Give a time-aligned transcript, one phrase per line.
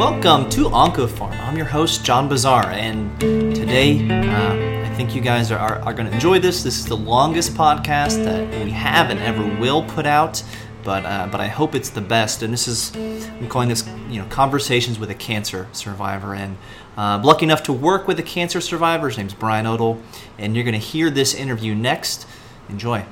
[0.00, 1.38] Welcome to OncoPharm.
[1.40, 5.92] I'm your host, John Bazaar, and today uh, I think you guys are, are, are
[5.92, 6.62] going to enjoy this.
[6.62, 10.42] This is the longest podcast that we have and ever will put out,
[10.84, 12.42] but uh, but I hope it's the best.
[12.42, 16.56] And this is I'm calling this you know conversations with a cancer survivor, and
[16.96, 19.10] uh, I'm lucky enough to work with a cancer survivor.
[19.10, 20.00] His name's Brian Odell,
[20.38, 22.26] and you're going to hear this interview next.
[22.70, 23.04] Enjoy.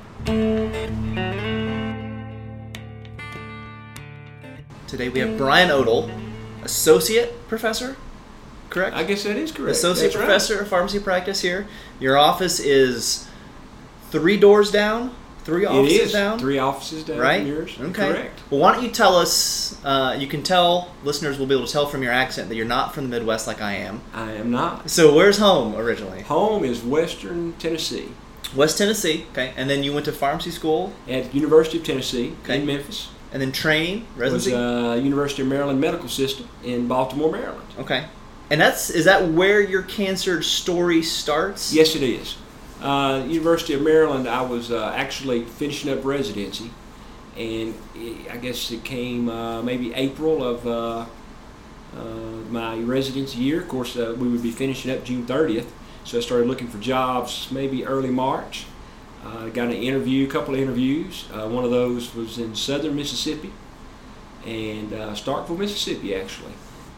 [4.87, 6.09] Today we have Brian Odell,
[6.63, 7.95] associate professor,
[8.69, 8.95] correct?
[8.95, 9.71] I guess that is correct.
[9.71, 10.25] associate That's right.
[10.25, 11.67] professor of pharmacy practice here.
[11.99, 13.27] Your office is
[14.11, 17.45] three doors down, three offices is down, three offices down right?
[17.45, 17.77] yours.
[17.79, 18.11] Okay.
[18.11, 18.39] Correct.
[18.49, 19.77] Well, why don't you tell us?
[19.83, 22.65] Uh, you can tell listeners will be able to tell from your accent that you're
[22.65, 24.01] not from the Midwest like I am.
[24.13, 24.89] I am not.
[24.89, 26.21] So where's home originally?
[26.23, 28.09] Home is Western Tennessee
[28.55, 29.25] West Tennessee.
[29.31, 32.59] Okay, and then you went to pharmacy school, at University of Tennessee Okay.
[32.59, 33.09] in Memphis.
[33.31, 34.53] And then training Was residency.
[34.55, 37.67] uh, University of Maryland Medical System in Baltimore, Maryland.
[37.79, 38.05] okay,
[38.49, 41.73] and that's is that where your cancer story starts?
[41.73, 42.35] Yes, it is.
[42.81, 44.27] Uh, University of Maryland.
[44.27, 46.71] I was uh, actually finishing up residency,
[47.37, 51.05] and it, I guess it came uh, maybe April of uh,
[51.95, 52.03] uh,
[52.49, 53.61] my residency year.
[53.61, 55.67] Of course, uh, we would be finishing up June 30th,
[56.05, 58.65] so I started looking for jobs maybe early March.
[59.23, 61.25] Uh, got an interview, a couple of interviews.
[61.33, 63.51] Uh, one of those was in southern Mississippi
[64.45, 66.53] and uh, Starkville, Mississippi, actually.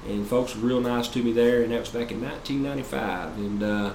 [0.07, 3.37] And folks were real nice to me there, and that was back in 1995.
[3.37, 3.93] And uh,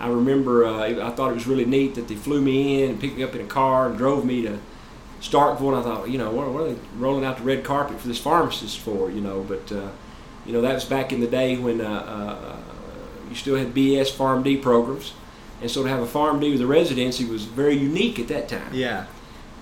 [0.00, 3.00] I remember uh, I thought it was really neat that they flew me in and
[3.00, 4.58] picked me up in a car and drove me to
[5.20, 5.68] Starkville.
[5.68, 8.08] And I thought, you know, what, what are they rolling out the red carpet for
[8.08, 9.42] this pharmacist for, you know?
[9.42, 9.90] But, uh,
[10.44, 15.12] you know, that was back in the day when you still had BS PharmD programs.
[15.60, 18.48] And so to have a farm PharmD with a residency was very unique at that
[18.48, 18.72] time.
[18.72, 19.06] Yeah.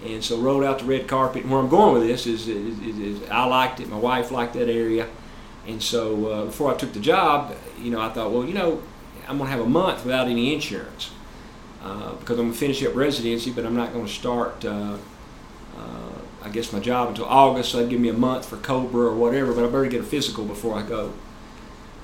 [0.04, 1.42] And so rolled out the red carpet.
[1.42, 3.88] And where I'm going with this is, is, is, is I liked it.
[3.88, 5.08] My wife liked that area.
[5.66, 8.82] And so uh, before I took the job, you know, I thought, well, you know,
[9.26, 11.10] I'm going to have a month without any insurance
[11.82, 14.96] uh, because I'm going to finish up residency, but I'm not going to start, uh,
[15.76, 17.72] uh, I guess, my job until August.
[17.72, 20.04] So that'd give me a month for COBRA or whatever, but I better get a
[20.04, 21.12] physical before I go.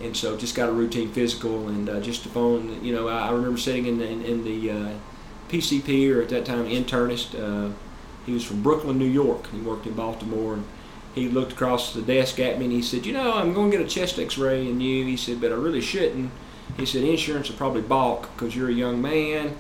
[0.03, 3.57] And so just got a routine physical, and uh, just upon, you know, I, remember
[3.57, 4.91] sitting in, in, in the uh,
[5.49, 7.39] PCP, or at that time internist.
[7.39, 7.73] Uh,
[8.27, 9.49] he was from Brooklyn, New York.
[9.51, 10.65] He worked in Baltimore, and
[11.15, 13.79] he looked across the desk at me and he said, "You know, I'm going to
[13.79, 16.31] get a chest X-ray in you." He said, "But I really shouldn't."
[16.77, 19.55] He said, "Insurance will probably balk because you're a young man,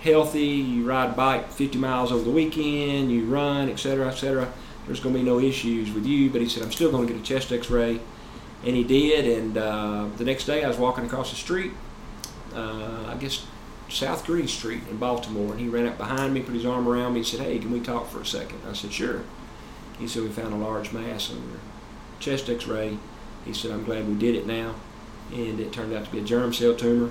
[0.00, 0.46] healthy.
[0.46, 3.12] You ride a bike 50 miles over the weekend.
[3.12, 4.52] You run, etc., etc.
[4.86, 7.12] There's going to be no issues with you." But he said, "I'm still going to
[7.12, 8.00] get a chest X-ray,"
[8.64, 9.26] and he did.
[9.38, 11.72] And uh, the next day, I was walking across the street.
[12.54, 13.46] Uh, I guess
[13.88, 17.12] South Greene Street in Baltimore, and he ran up behind me, put his arm around
[17.12, 18.60] me, and said, "Hey, can we talk for a second?
[18.68, 19.22] I said, "Sure."
[19.98, 21.60] He said, "We found a large mass on your
[22.18, 22.98] chest X-ray."
[23.44, 24.74] He said, "I'm glad we did it now,"
[25.32, 27.10] and it turned out to be a germ cell tumor.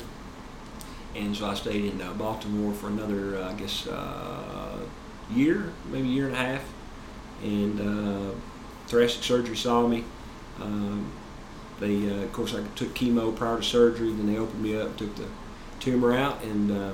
[1.15, 4.79] And so I stayed in uh, Baltimore for another, uh, I guess, uh,
[5.31, 6.63] year, maybe year and a half,
[7.41, 8.31] and uh,
[8.87, 10.03] thoracic surgery saw me.
[10.61, 11.11] Um,
[11.79, 14.09] they, uh, of course, I took chemo prior to surgery.
[14.11, 15.25] Then they opened me up, took the
[15.79, 16.91] tumor out, and uh,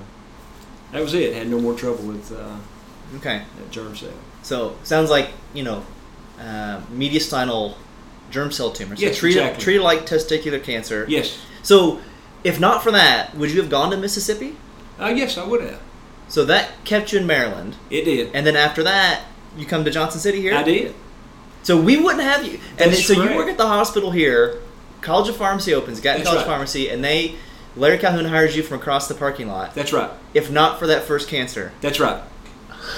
[0.92, 1.34] that was it.
[1.36, 2.58] Had no more trouble with uh,
[3.18, 3.44] Okay.
[3.58, 4.09] that germ cell.
[4.44, 5.84] So sounds like you know,
[6.40, 7.75] uh, mediastinal
[8.31, 8.96] germ cell tumor.
[8.96, 9.64] So Yes, treated, exactly.
[9.64, 11.06] treated like testicular cancer.
[11.09, 12.00] Yes, So,
[12.44, 14.56] if not for that, would you have gone to Mississippi?
[15.00, 15.80] uh, yes, I would have.
[16.30, 18.31] So that kept you in Maryland, It did.
[18.34, 19.24] and then after that,
[19.58, 20.56] you come to Johnson City here.
[20.56, 20.96] I did.
[21.63, 22.53] So we wouldn't have you.
[22.53, 24.62] And then, That's so you work at the hospital here.
[25.01, 26.00] College of Pharmacy opens.
[26.00, 26.47] Got That's College right.
[26.47, 27.35] Pharmacy, and they
[27.75, 29.73] Larry Calhoun hires you from across the parking lot.
[29.73, 30.12] That's right.
[30.34, 32.22] If not for that first cancer, That's right.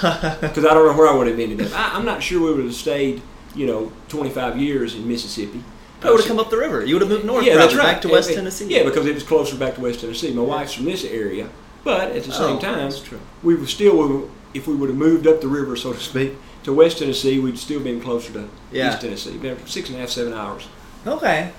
[0.00, 1.72] Because I don't know where I would have ended up.
[1.78, 3.22] I, I'm not sure we would have stayed,
[3.54, 5.62] you know, 25 years in Mississippi.
[6.02, 6.84] I would have come up the river.
[6.84, 7.94] You would have moved north, yeah, that's right.
[7.94, 8.66] back to West and- Tennessee.
[8.68, 10.32] Yeah, because it was closer back to West Tennessee.
[10.32, 11.48] My wife's from this area,
[11.82, 15.26] but at the oh, same Oh, time, we were still, if we would have moved
[15.26, 16.34] up the river, so to speak,
[16.64, 18.90] to West Tennessee, we'd still been closer to Yeah.
[18.90, 19.36] East Tennessee.
[19.38, 20.66] Been six and a half, seven hours.
[21.06, 21.52] Okay,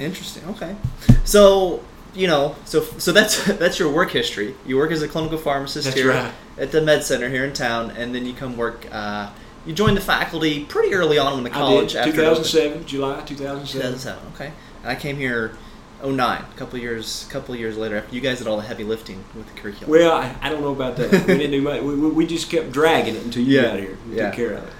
[0.00, 0.44] interesting.
[0.50, 0.76] Okay,
[1.24, 1.82] so
[2.14, 4.54] you know, so so that's that's your work history.
[4.66, 6.32] You work as a clinical pharmacist That's here right.
[6.58, 8.86] at the med center here in town, and then you come work.
[8.90, 9.30] Uh,
[9.66, 11.92] you joined the faculty pretty early on in the I college.
[11.92, 11.98] did.
[11.98, 13.66] after 2007, July 2007.
[13.92, 14.32] 2007.
[14.34, 14.52] Okay,
[14.82, 15.56] and I came here.
[16.00, 18.84] 09, a couple years, a couple years later, after you guys did all the heavy
[18.84, 19.90] lifting with the curriculum.
[19.90, 21.10] Well, I, I don't know about that.
[21.10, 21.82] We didn't do much.
[21.82, 23.62] We, we, we just kept dragging it until you Yeah.
[23.70, 23.98] got here.
[24.08, 24.26] We Yeah.
[24.26, 24.72] took care of it.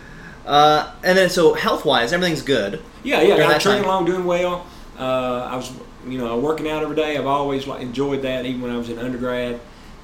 [0.47, 2.81] Uh, and then, so health wise, everything's good.
[3.03, 3.35] Yeah, yeah.
[3.49, 3.83] I'm time.
[3.83, 4.65] along, doing well.
[4.99, 5.73] Uh, I was,
[6.07, 7.17] you know, working out every day.
[7.17, 9.61] I've always enjoyed that, even when I was in undergrad.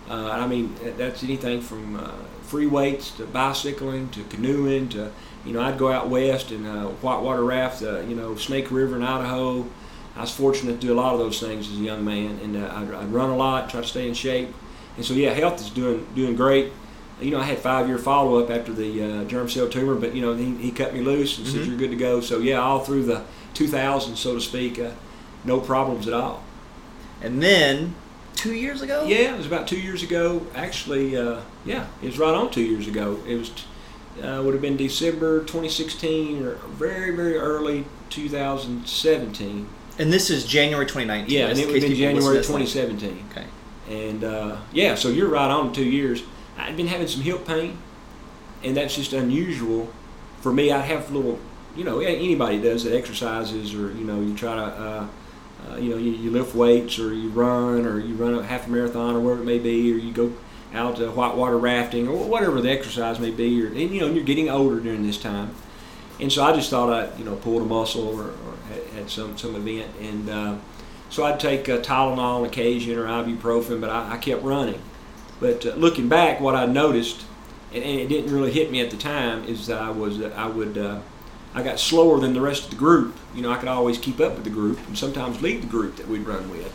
[0.09, 2.11] Uh, I mean, that's anything from uh,
[2.43, 5.11] free weights to bicycling to canoeing to,
[5.45, 8.97] you know, I'd go out west and uh, whitewater raft, uh, you know, Snake River
[8.97, 9.67] in Idaho.
[10.17, 12.57] I was fortunate to do a lot of those things as a young man, and
[12.57, 14.55] uh, I'd, I'd run a lot, try to stay in shape,
[14.97, 16.73] and so yeah, health is doing doing great.
[17.21, 20.15] You know, I had five year follow up after the uh, germ cell tumor, but
[20.15, 21.51] you know, he, he cut me loose and Mhm.
[21.51, 22.21] said you're good to go.
[22.21, 23.23] So yeah, all through the
[23.55, 24.91] 2000s, so to speak, uh,
[25.45, 26.43] no problems at all.
[27.23, 27.95] And then
[28.35, 29.05] two years ago.
[29.07, 30.47] Yeah, it was about two years ago.
[30.55, 33.19] Actually, uh, yeah, it was right on two years ago.
[33.27, 33.51] It was
[34.23, 39.69] uh, would have been December 2016 or very very early 2017.
[39.99, 41.31] And this is January 2019.
[41.31, 42.91] Yeah, and it would have been January listen to this late.
[42.99, 43.27] 2017.
[43.31, 43.47] Okay.
[43.89, 46.23] And uh, yeah, so you're right on two years.
[46.57, 47.79] I'd been having some hip pain,
[48.63, 49.93] and that's just unusual
[50.41, 50.71] for me.
[50.71, 51.39] I'd have little,
[51.77, 55.07] you know, anybody does that exercises or you know you try to, uh,
[55.69, 58.67] uh, you know, you, you lift weights or you run or you run a half
[58.67, 60.33] a marathon or whatever it may be, or you go
[60.73, 63.63] out to whitewater rafting or whatever the exercise may be.
[63.63, 65.55] Or and, you know, you're getting older during this time,
[66.21, 68.57] and so I just thought I, you know, pulled a muscle or, or
[68.95, 70.31] had, some some event and.
[70.31, 70.57] Uh,
[71.11, 74.83] so I'd take uh, Tylenol on occasion or ibuprofen, but I, I kept running.
[75.39, 77.25] But uh, looking back, what I noticed,
[77.73, 80.49] and, and it didn't really hit me at the time, is that I was I
[80.49, 80.99] would uh,
[81.55, 83.15] I got slower than the rest of the group.
[83.35, 85.97] You know, I could always keep up with the group and sometimes lead the group
[85.97, 86.75] that we'd run with.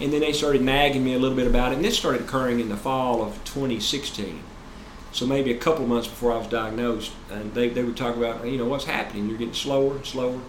[0.00, 2.58] And then they started nagging me a little bit about it, and this started occurring
[2.58, 4.42] in the fall of 2016.
[5.12, 8.16] So maybe a couple of months before I was diagnosed, and they, they would talk
[8.16, 9.28] about, you know, what's happening?
[9.28, 10.40] You're getting slower and slower.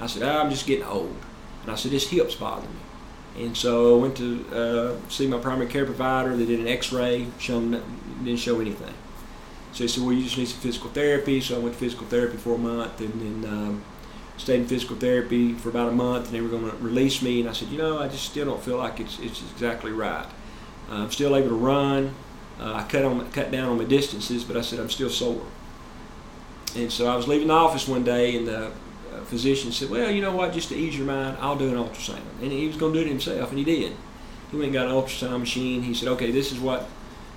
[0.00, 1.16] I said, "Ah, I'm just getting old.
[1.62, 3.44] And I said, this hip's bothering me.
[3.44, 6.36] And so I went to uh, see my primary care provider.
[6.36, 7.82] They did an X-ray, shown
[8.24, 8.94] didn't show anything.
[9.72, 11.40] So he said, well, you just need some physical therapy.
[11.40, 13.84] So I went to physical therapy for a month, and then um,
[14.36, 16.26] stayed in physical therapy for about a month.
[16.26, 17.40] And they were going to release me.
[17.40, 20.26] And I said, you know, I just still don't feel like it's it's exactly right.
[20.90, 22.14] Uh, I'm still able to run.
[22.58, 25.46] Uh, I cut on cut down on my distances, but I said I'm still sore.
[26.76, 30.10] And so I was leaving the office one day, and the uh, physician said, "Well,
[30.10, 30.52] you know what?
[30.52, 33.06] Just to ease your mind, I'll do an ultrasound." And he was going to do
[33.06, 33.96] it himself, and he did.
[34.50, 35.82] He went and got an ultrasound machine.
[35.82, 36.88] He said, "Okay, this is what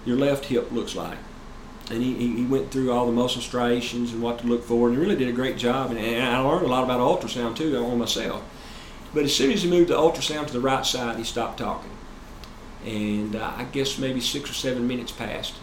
[0.06, 1.18] your left hip looks like."
[1.92, 4.98] And he, he went through all the muscle striations and what to look for, and
[4.98, 5.92] he really did a great job.
[5.92, 8.44] And, and I learned a lot about ultrasound too on myself.
[9.14, 11.92] But as soon as he moved the ultrasound to the right side, he stopped talking.
[12.86, 15.56] And uh, I guess maybe six or seven minutes passed,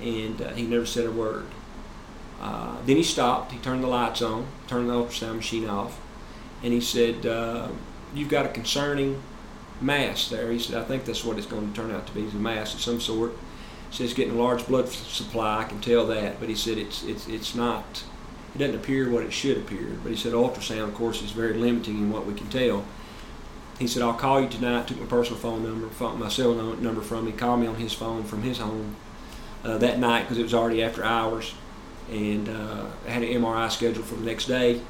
[0.00, 1.46] and uh, he never said a word.
[2.40, 3.52] Uh, then he stopped.
[3.52, 6.00] He turned the lights on, turned the ultrasound machine off,
[6.62, 7.68] and he said, uh,
[8.14, 9.22] "You've got a concerning
[9.80, 12.22] mass there." He said, "I think that's what it's going to turn out to be,
[12.22, 13.32] a mass of some sort."
[14.00, 15.62] It's getting a large blood supply.
[15.62, 18.04] I can tell that, but he said it's it's it's not.
[18.54, 19.96] It doesn't appear what it should appear.
[20.02, 22.84] But he said ultrasound, of course, is very limiting in what we can tell.
[23.78, 27.00] He said, "I'll call you tonight." Took my personal phone number, phone, my cell number
[27.00, 27.32] from me.
[27.32, 28.96] Called me on his phone from his home
[29.64, 31.54] uh, that night because it was already after hours
[32.10, 34.80] and uh, I had an MRI scheduled for the next day,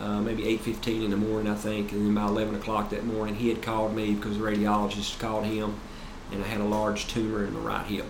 [0.00, 3.36] uh, maybe 8:15 in the morning, I think, and then by 11 o'clock that morning,
[3.36, 5.76] he had called me because the radiologist called him,
[6.30, 8.06] and I had a large tumor in my right hip,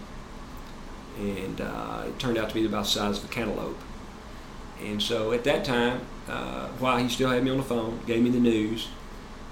[1.19, 3.79] and uh, it turned out to be about the size of a cantaloupe.
[4.83, 8.23] And so at that time, uh, while he still had me on the phone, gave
[8.23, 8.89] me the news,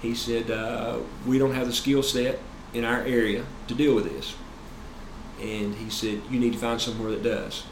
[0.01, 2.39] he said, uh, "We don't have the skill set
[2.73, 4.35] in our area to deal with this."
[5.39, 7.63] And he said, "You need to find somewhere that does."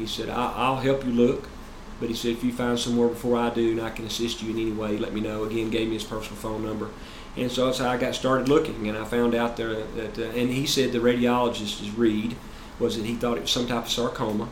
[0.00, 1.48] He said, I'll help you look.
[2.00, 4.50] But he said, if you find somewhere before I do and I can assist you
[4.50, 5.44] in any way, let me know.
[5.44, 6.88] Again, gave me his personal phone number.
[7.36, 8.88] And so that's how I got started looking.
[8.88, 12.34] And I found out there that, uh, and he said the radiologist is read
[12.80, 14.48] was that he thought it was some type of sarcoma.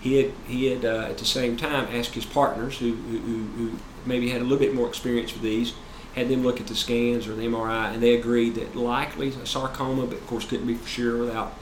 [0.00, 3.78] He had, he had uh, at the same time asked his partners who, who, who-
[4.04, 5.72] maybe had a little bit more experience with these,
[6.14, 9.44] had them look at the scans or the MRI, and they agreed that likely a
[9.46, 11.52] sarcoma, but of course couldn't be for sure without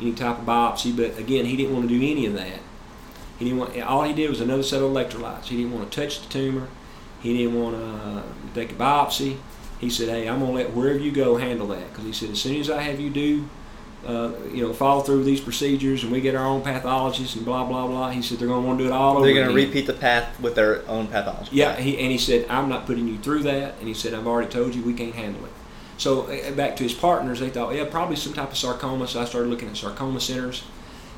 [0.00, 0.94] any type of biopsy.
[0.96, 2.58] But again, he didn't want to do any of that.
[3.38, 3.80] He didn't want.
[3.82, 5.44] All he did was another set of electrolytes.
[5.44, 6.66] He didn't want to touch the tumor.
[7.22, 9.36] He didn't want to uh, take a biopsy.
[9.80, 12.40] He said, "Hey, I'm gonna let wherever you go handle that." Because he said, as
[12.40, 13.48] soon as I have you do,
[14.06, 17.64] uh, you know, follow through these procedures, and we get our own pathologists and blah
[17.64, 18.10] blah blah.
[18.10, 19.26] He said they're gonna want to do it all over.
[19.26, 21.50] They're going to repeat the path with their own pathology.
[21.52, 23.78] Yeah, he, and he said, I'm not putting you through that.
[23.78, 25.52] And he said, I've already told you we can't handle it.
[25.98, 29.06] So uh, back to his partners, they thought, yeah, probably some type of sarcoma.
[29.06, 30.64] So I started looking at sarcoma centers.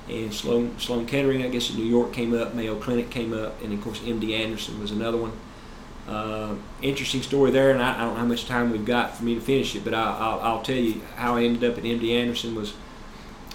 [0.09, 3.63] And Sloan, Sloan Kettering, I guess in New York came up, Mayo Clinic came up,
[3.63, 5.33] and of course MD Anderson was another one.
[6.09, 9.25] Uh, interesting story there, and I, I don't know how much time we've got for
[9.25, 11.85] me to finish it, but I, I'll, I'll tell you how I ended up at
[11.85, 12.75] MD Anderson was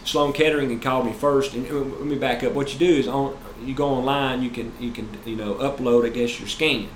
[0.03, 2.53] Sloan Kettering had called me first, and let me back up.
[2.53, 6.05] What you do is on you go online, you can you can you know upload
[6.05, 6.87] I guess your scan,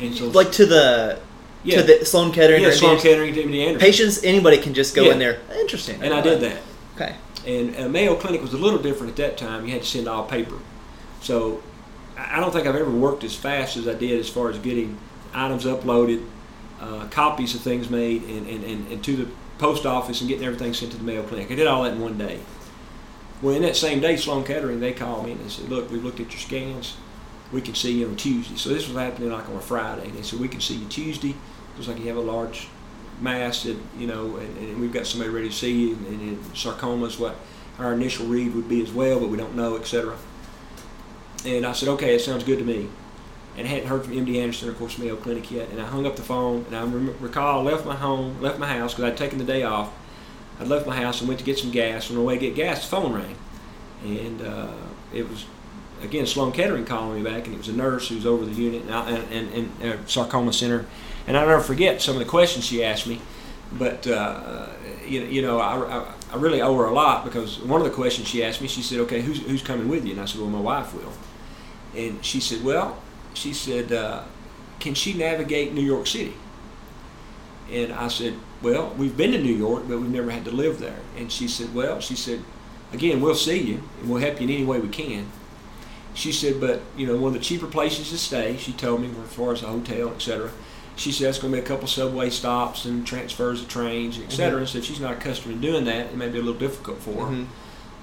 [0.00, 1.18] and so Like to the
[1.64, 1.80] Yeah.
[1.80, 2.62] to the Sloan Kettering.
[2.62, 3.78] yeah, Sloan Kettering to MD Anderson.
[3.86, 5.12] Patients, anybody can just go Yeah.
[5.12, 5.40] in there.
[5.60, 6.02] Interesting.
[6.02, 6.62] And I did that.
[6.96, 7.16] Okay.
[7.46, 9.66] And uh, Mayo Clinic was a little different at that time.
[9.66, 10.56] You had to send all paper.
[11.20, 11.62] So
[12.16, 14.98] I don't think I've ever worked as fast as I did as far as getting
[15.32, 16.24] items uploaded,
[16.80, 19.28] uh, copies of things made, and, and, and, and to the
[19.58, 21.50] post office and getting everything sent to the Mayo Clinic.
[21.50, 22.40] I did all that in one day.
[23.42, 26.04] Well, in that same day, Sloan Kettering, they called me and they said, Look, we've
[26.04, 26.96] looked at your scans.
[27.52, 28.56] We can see you on Tuesday.
[28.56, 30.10] So this was happening like on a Friday.
[30.10, 31.34] They said, We can see you Tuesday.
[31.76, 32.68] Looks like you have a large
[33.20, 35.94] mass that, you know, and, and we've got somebody ready to see you.
[35.94, 37.36] And, and sarcoma is what
[37.78, 40.16] our initial read would be as well, but we don't know, etc.
[41.44, 42.88] And I said, Okay, it sounds good to me.
[43.56, 45.68] And I hadn't heard from MD Anderson, of course, Mayo Clinic yet.
[45.70, 46.82] And I hung up the phone, and I
[47.22, 49.92] recall I left my home, left my house because I'd taken the day off.
[50.58, 52.10] I'd left my house and went to get some gas.
[52.10, 53.36] On the way to get gas, the phone rang,
[54.04, 54.68] and uh,
[55.12, 55.44] it was
[56.02, 58.52] again Sloan Kettering calling me back, and it was a nurse who was over the
[58.52, 60.86] unit and, I- and, and, and uh, sarcoma center.
[61.26, 63.20] And I'll never forget some of the questions she asked me.
[63.72, 64.66] But uh,
[65.06, 67.86] you, know- you know, I, I, I really owe her a lot because one of
[67.86, 70.24] the questions she asked me, she said, "Okay, who's who's coming with you?" And I
[70.24, 71.12] said, "Well, my wife will."
[71.96, 72.98] And she said, "Well,"
[73.34, 74.22] she said, uh,
[74.80, 76.34] "Can she navigate New York City?"
[77.72, 80.78] And I said, Well, we've been to New York, but we've never had to live
[80.80, 80.98] there.
[81.16, 82.40] And she said, Well, she said,
[82.92, 85.26] Again, we'll see you and we'll help you in any way we can.
[86.12, 89.08] She said, But, you know, one of the cheaper places to stay, she told me,
[89.24, 90.50] as far as a hotel, etc.
[90.96, 94.58] She said it's going to be a couple subway stops and transfers of trains, etc.
[94.60, 96.06] And said she's not accustomed to doing that.
[96.06, 97.32] It may be a little difficult for her.
[97.32, 97.46] Mhm.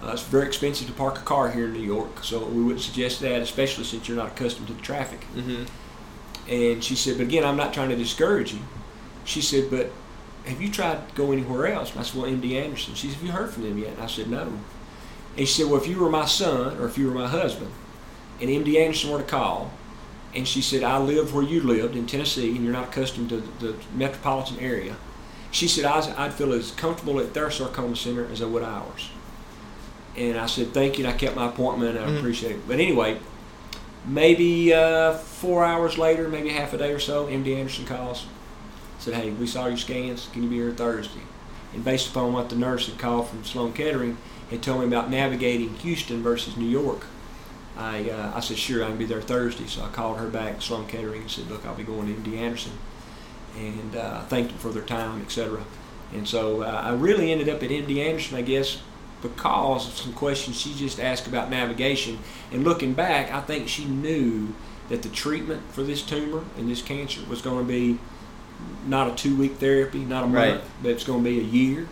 [0.04, 2.82] Uh, it's very expensive to park a car here in New York, so we wouldn't
[2.84, 5.26] suggest that, especially since you're not accustomed to the traffic.
[5.36, 5.68] Mhm.
[6.50, 8.60] And she said, but again, I'm not trying to discourage you.
[9.26, 9.92] She said, but
[10.46, 11.92] have you tried to go anywhere else?
[11.92, 12.96] And I said, well, MD Anderson.
[12.96, 13.90] She said, have you heard from them yet?
[13.94, 14.52] And I said, no.
[15.38, 17.72] And she said, well, if you were my son or if you were my husband
[18.42, 19.72] and MD Anderson were to call,
[20.34, 23.42] and she said, I lived where you lived in Tennessee and you're not accustomed to
[23.60, 24.96] the metropolitan area.
[25.52, 29.10] She said, I- I'd feel as comfortable at their sarcoma center as I would ours.
[30.18, 31.06] And I said, thank you.
[31.06, 32.18] And I kept my appointment I Mhm.
[32.20, 32.68] appreciate it.
[32.68, 33.18] But anyway,
[34.06, 38.26] maybe uh, four hours later, maybe half a day or so, MD Anderson calls.
[39.00, 40.28] Said, hey, we saw your scans.
[40.34, 41.22] Can you be here Thursday?
[41.74, 44.18] And based upon what the nurse had called from Sloan Kettering,
[44.50, 47.06] had told me about navigating Houston versus New York.
[47.78, 49.66] I, uh, I said, sure, I can be there Thursday.
[49.66, 52.38] So I called her back, Sloan Kettering, and said, look, I'll be going to MD
[52.38, 52.74] Anderson.
[53.58, 55.64] And uh, thanked them for their time, etc.
[56.14, 58.80] And so uh, I really ended up at MD Anderson, I guess,
[59.22, 62.20] because of some questions she just asked about navigation.
[62.52, 64.54] And looking back, I think she knew
[64.90, 67.98] that the treatment for this tumor and this cancer was going to be
[68.88, 70.62] not a two week therapy, not a month, Right.
[70.84, 71.88] but it's going to be a year.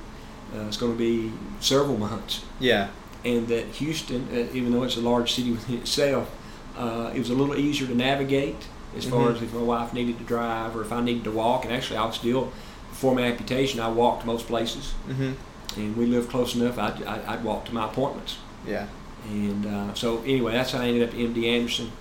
[0.56, 2.44] Uh, it's going to be several months.
[2.60, 2.88] Yeah.
[3.24, 6.30] And that Houston, uh, even though it's a large city within itself,
[6.78, 8.56] uh, it was a little easier to navigate
[8.98, 9.36] as far Mhm.
[9.36, 11.66] as if my wife needed to drive or if I needed to walk.
[11.66, 12.52] And actually, I was still,
[12.90, 14.94] before my amputation, I walked most places.
[15.08, 15.36] Mhm.
[15.78, 18.38] And we lived close enough, I'd, I'd, I'd walk to my appointments.
[18.68, 18.88] Yeah.
[19.26, 21.92] And uh, so anyway, that's how I ended up at MD Anderson.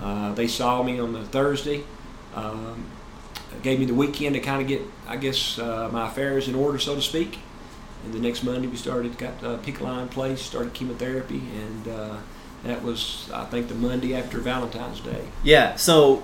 [0.00, 1.82] Uh, they saw me on the Thursday,
[2.34, 2.86] um,
[3.62, 6.78] gave me the weekend to kind of get, I guess, uh, my affairs in order,
[6.78, 7.38] so to speak.
[8.04, 12.16] And the next Monday we started, got uh, PICC line place, started chemotherapy, and uh,
[12.64, 15.24] that was, I think, the Monday after Valentine's Day.
[15.42, 15.74] Yeah.
[15.74, 16.22] So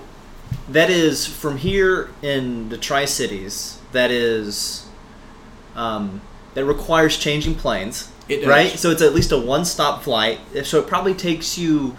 [0.68, 3.80] that is from here in the Tri Cities.
[3.90, 4.86] That is
[5.74, 6.20] um,
[6.54, 8.10] that requires changing planes.
[8.28, 8.46] It does.
[8.48, 8.70] Right.
[8.70, 10.38] So it's at least a one-stop flight.
[10.64, 11.96] So it probably takes you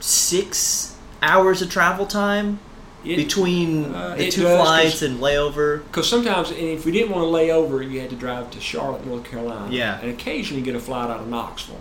[0.00, 2.58] six hours of travel time
[3.04, 5.82] It- between uh, the two does, flights and layover.
[5.84, 8.60] Because sometimes, and if we didn't want to lay over, you had to drive to
[8.60, 9.68] Charlotte, North Carolina.
[9.70, 9.98] Yeah.
[10.00, 11.80] And occasionally you get a flight out of Knoxville.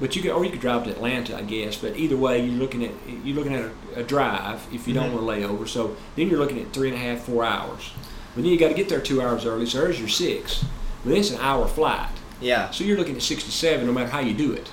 [0.00, 1.76] But you could, or you could drive to Atlanta, I guess.
[1.76, 2.92] But either way, you're looking at
[3.24, 3.64] you're looking at
[3.96, 5.14] a, a drive if you don't Mhm.
[5.14, 5.66] want to lay over.
[5.66, 7.90] So then you're looking at three and a half, four hours.
[8.36, 9.66] But then you got to get there two hours early.
[9.66, 10.64] So there's your six.
[11.04, 12.10] But it's an hour flight.
[12.40, 12.70] Yeah.
[12.70, 14.70] So you're looking at 67 no matter how you do it.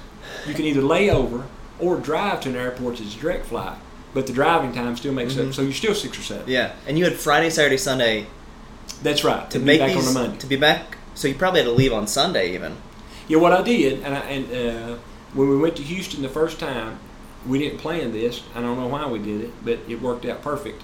[0.48, 1.46] You can either lay over
[1.80, 3.78] or drive to an airport that's a direct flight.
[4.14, 5.50] But the driving time still makes Mhm.
[5.50, 5.54] up.
[5.54, 6.44] So you're still six or seven.
[6.48, 6.72] Yeah.
[6.88, 8.28] And you had Friday, Saturday, Sunday
[9.04, 9.50] That's right.
[9.52, 10.38] to be make back these on the Monday.
[10.38, 10.98] to be back.
[11.16, 12.76] So you probably had to leave on Sunday even.
[13.28, 14.96] Yeah, what I did, and, I, and uh,
[15.34, 17.00] when we went to Houston the first time,
[17.48, 18.42] we didn't plan this.
[18.56, 20.82] I don't know why we did it, but it worked out perfect.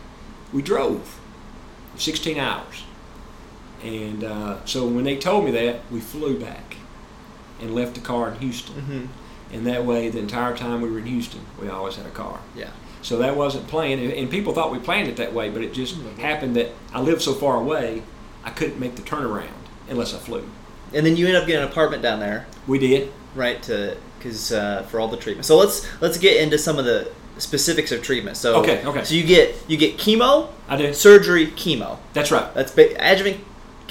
[0.52, 1.20] We drove
[1.98, 2.84] 16 hours.
[3.84, 6.76] And uh, so when they told me that, we flew back
[7.60, 8.76] and left the car in Houston.
[8.76, 9.06] Mm-hmm.
[9.54, 12.40] And that way, the entire time we were in Houston, we always had a car.
[12.56, 12.70] Yeah.
[13.02, 15.96] So that wasn't planned, and- people thought we planned it that way, but it just
[16.20, 18.04] happened that I lived so far away,
[18.44, 19.50] I couldn't make the turnaround
[19.90, 20.48] unless I flew.
[20.94, 22.46] And then you end up getting an apartment down there.
[22.68, 23.12] We did.
[23.36, 26.86] right to because uh, for all the treatment so let's let's get into some of
[26.86, 28.38] the specifics of treatment.
[28.38, 29.04] So Okay, okay.
[29.04, 30.94] So you get you get chemo, I do.
[30.94, 31.98] surgery, chemo.
[32.14, 32.54] That's right.
[32.54, 33.40] That's adjuvant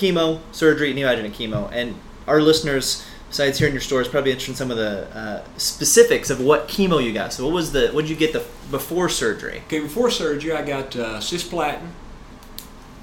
[0.00, 1.94] chemo, surgery, neoadjuvant chemo, and
[2.26, 6.40] our listeners, besides hearing your stories, probably interested in some of the uh, specifics of
[6.40, 7.32] what chemo you got.
[7.32, 9.62] So what was the what did you get the before surgery?
[9.66, 11.88] Okay, before surgery, I got uh, cisplatin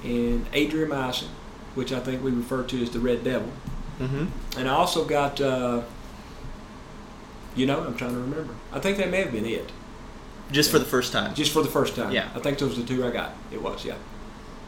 [0.04, 1.28] and adriamycin,
[1.76, 3.52] which I think we refer to as the red devil.
[4.00, 4.60] Mm-hmm.
[4.60, 5.82] And I also got, uh,
[7.56, 8.54] you know, I'm trying to remember.
[8.72, 9.72] I think that may have been it,
[10.52, 11.34] Just for the first time.
[11.34, 12.12] just for the first time.
[12.12, 12.30] Yeah.
[12.36, 13.34] I think those were the two I got.
[13.52, 13.96] It was, yeah.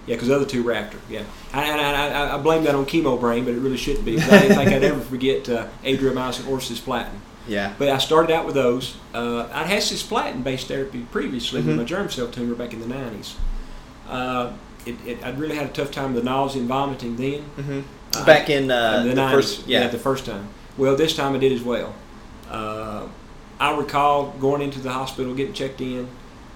[0.08, 0.98] Yeah, because the other two were after.
[1.10, 4.06] Yeah, and I, I, I, I blame that on chemo brain, but it really shouldn't
[4.06, 4.20] be.
[4.20, 7.10] I didn't think I'd ever forget uh, adriamycin or cisplatin.
[7.48, 7.74] yeah.
[7.78, 8.98] But I started out with those.
[9.14, 11.66] Uh, I'd had cisplatin-based therapy previously Mhm.
[11.68, 13.34] with my germ cell tumor back in the 90s.
[14.08, 14.54] Uh,
[14.86, 17.44] it, it, I'd really had a tough time with the nausea and vomiting then.
[17.58, 17.82] Mm-hmm.
[18.16, 19.32] Uh, Back in uh, the, the 90s.
[19.32, 19.88] first, yeah.
[19.88, 20.48] the first time.
[20.78, 21.94] Well, this time I did as well.
[22.50, 23.08] Uh,
[23.60, 26.08] I recall going into the hospital, getting checked in.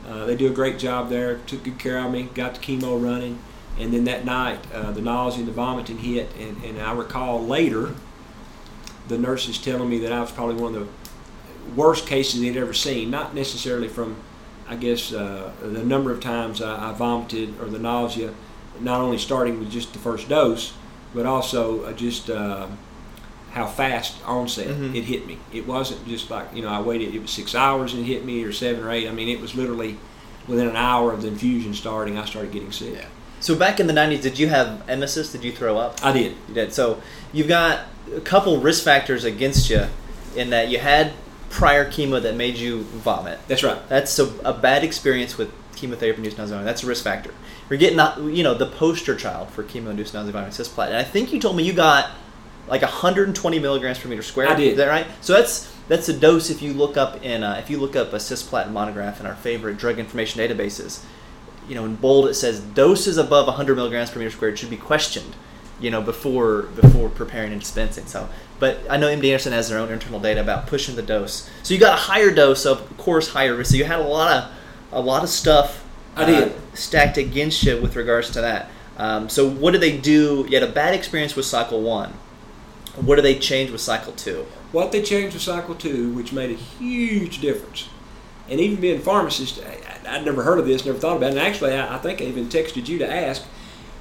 [0.07, 1.37] Uh, they do a great job there.
[1.47, 2.23] Took good care of me.
[2.33, 3.39] Got the chemo running,
[3.79, 6.29] and then that night, uh, the nausea and the vomiting hit.
[6.37, 7.93] And, and I recall later,
[9.07, 12.73] the nurses telling me that I was probably one of the worst cases they'd ever
[12.73, 13.09] seen.
[13.09, 14.17] Not necessarily from,
[14.67, 18.33] I guess, uh, the number of times I, I vomited or the nausea,
[18.79, 20.73] not only starting with just the first dose,
[21.13, 22.67] but also uh, just uh,
[23.53, 24.95] how fast onset Mhm.
[24.95, 25.37] it hit me.
[25.53, 27.13] It wasn't just like you know I waited.
[27.15, 29.07] It was six hours and it hit me, or seven or eight.
[29.07, 29.97] I mean, it was literally
[30.47, 32.93] within an hour of the infusion starting, I started getting sick.
[32.95, 33.05] Yeah.
[33.39, 35.31] So back in the '90s, did you have emesis?
[35.31, 35.99] Did you throw up?
[36.03, 36.33] I did.
[36.49, 36.73] You did.
[36.73, 36.99] So
[37.31, 37.81] you've got
[38.15, 39.83] a couple risk factors against you,
[40.35, 41.13] in that you had
[41.49, 43.37] prior chemo that made you vomit.
[43.47, 43.77] That's right.
[43.87, 46.55] That's so a bad experience with chemotherapy-induced nausea.
[46.55, 46.65] vomiting.
[46.65, 47.31] That's a risk factor.
[47.69, 47.99] You're getting,
[48.35, 50.87] you know, the poster child for chemo-induced nausea vomiting, cisplatin.
[50.87, 52.09] And I think you told me you got
[52.67, 54.49] like 120 milligrams per meter squared.
[54.49, 54.71] I did.
[54.71, 55.07] Is that right?
[55.21, 56.49] So that's that's a dose.
[56.49, 59.35] If you look up in uh, if you look up a cisplatin monograph in our
[59.35, 61.03] favorite drug information databases,
[61.67, 64.77] you know, in bold it says doses above 100 milligrams per meter squared should be
[64.77, 65.35] questioned.
[65.79, 68.05] You know, before before preparing and dispensing.
[68.05, 68.29] So,
[68.59, 71.49] but I know MD Anderson has their own internal data about pushing the dose.
[71.63, 73.71] So you got a higher dose, of course, higher risk.
[73.71, 74.51] So you had a lot of
[74.93, 75.83] a lot of stuff.
[76.15, 76.51] I did.
[76.51, 78.69] uh, stacked against you with regards to that.
[78.97, 80.45] Um, so what did they do?
[80.47, 82.13] You had a bad experience with cycle one.
[82.95, 84.45] What do they change with cycle two?
[84.73, 87.89] What they changed with Cycle 2, which made a huge difference,
[88.49, 91.37] and even being a pharmacist, I, I'd never heard of this, never thought about it.
[91.37, 93.43] And actually, I, I think I even texted you to ask.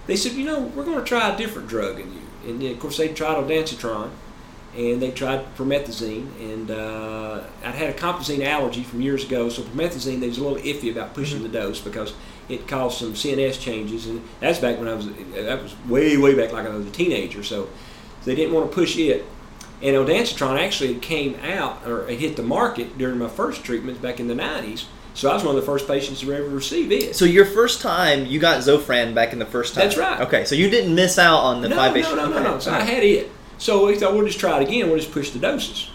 [0.07, 2.23] They said, you know, we're going to try a different drug in you.
[2.47, 4.11] And then, of course, they tried ondansetron,
[4.75, 6.29] and they tried promethazine.
[6.41, 10.43] And uh, I'd had a compazine allergy from years ago, so promethazine, they was a
[10.43, 12.15] little iffy about pushing the dose because
[12.49, 14.07] it caused some CNS changes.
[14.07, 16.91] And that's back when I was, that was way, way back like I was a
[16.91, 17.43] teenager.
[17.43, 17.69] So
[18.25, 19.25] they didn't want to push it.
[19.83, 24.21] And ondansetron actually came out or it hit the market during my first treatments back
[24.21, 24.85] in the 90s.
[25.15, 27.15] So I was one of the first patients to ever receive it.
[27.15, 29.85] So your first time, you got Zofran back in the first time.
[29.85, 30.21] That's right.
[30.23, 32.17] Okay, so you didn't miss out on the no, five no, patient.
[32.17, 32.59] no, no, no.
[32.59, 33.31] So I had it.
[33.59, 34.89] So we thought we'll just try it again.
[34.89, 35.91] We'll just push the doses.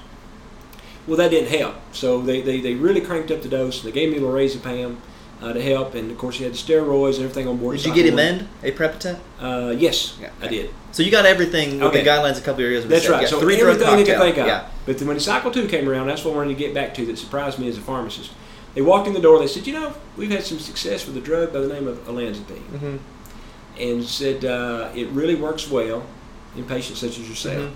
[1.08, 1.76] Well, that didn't help.
[1.94, 3.82] So they, they, they really cranked up the dose.
[3.82, 4.98] They gave me lorazepam
[5.42, 7.78] uh, to help, and of course you had the steroids and everything on board.
[7.78, 9.20] Did you get Emend aprepitant?
[9.40, 10.70] Uh, yes, Yeah, I did.
[10.92, 12.04] So you got everything with Okay.
[12.04, 12.96] the guidelines a couple of years ago.
[12.96, 13.28] That's right.
[13.28, 14.48] So three everything you could think of.
[14.48, 14.66] Yeah.
[14.86, 17.06] But then when Cycle 2 came around, that's what I wanted to get back to
[17.06, 18.32] that surprised me as a pharmacist.
[18.74, 21.22] They walked in the door, they said, you know, we've had some success with a
[21.22, 22.62] drug by the name of olanzapine.
[22.80, 22.98] hmm
[23.80, 26.04] And said uh, it really works well
[26.56, 27.58] in patients such as yourself.
[27.58, 27.72] Mhm.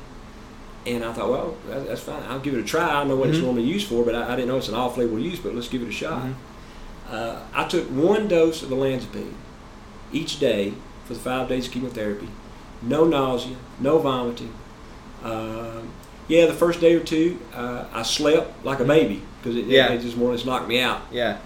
[0.88, 2.24] And I thought, well, that's fine.
[2.28, 3.02] I'll give it a try.
[3.02, 3.44] I know what it's Mhm.
[3.44, 5.84] normally used for, but I, I didn't know it's an off-label use, but let's give
[5.84, 6.24] it a shot.
[7.10, 9.34] Uh, I took one dose of olanzapine
[10.14, 10.74] each day
[11.06, 12.28] for the five days of chemotherapy.
[12.82, 14.54] No nausea, no vomiting.
[15.24, 15.92] Um,
[16.28, 19.92] yeah, the first day or two, uh, I slept like a baby because it, Yeah.
[19.92, 21.02] it just more or less knocked me out.
[21.12, 21.38] Yeah.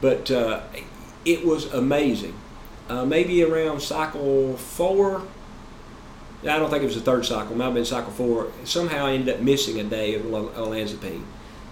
[0.00, 0.60] But uh,
[1.24, 2.34] it was amazing.
[2.88, 5.22] Uh, maybe around cycle four,
[6.42, 8.52] I don't think it was the third cycle, it might have been cycle four.
[8.64, 11.22] Somehow I ended up missing a day of olanzapine.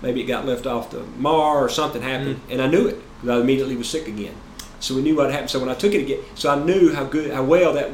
[0.02, 2.52] Maybe it got left off the MAR or something happened, mm.
[2.52, 4.34] and I knew it because I immediately was sick again.
[4.80, 5.50] So we knew what happened.
[5.50, 7.90] So when I took it again, so I knew how good, how well that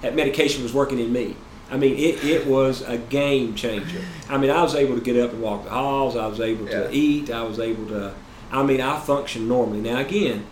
[0.00, 1.36] that medication was working in me.
[1.70, 4.02] I mean, it, it was a game changer.
[4.28, 6.16] I mean, I was able to get up and walk the halls.
[6.16, 6.90] I was able to Yeah.
[6.90, 7.30] eat.
[7.30, 8.14] I was able to.
[8.50, 9.80] I mean, I functioned normally.
[9.80, 10.44] Now again,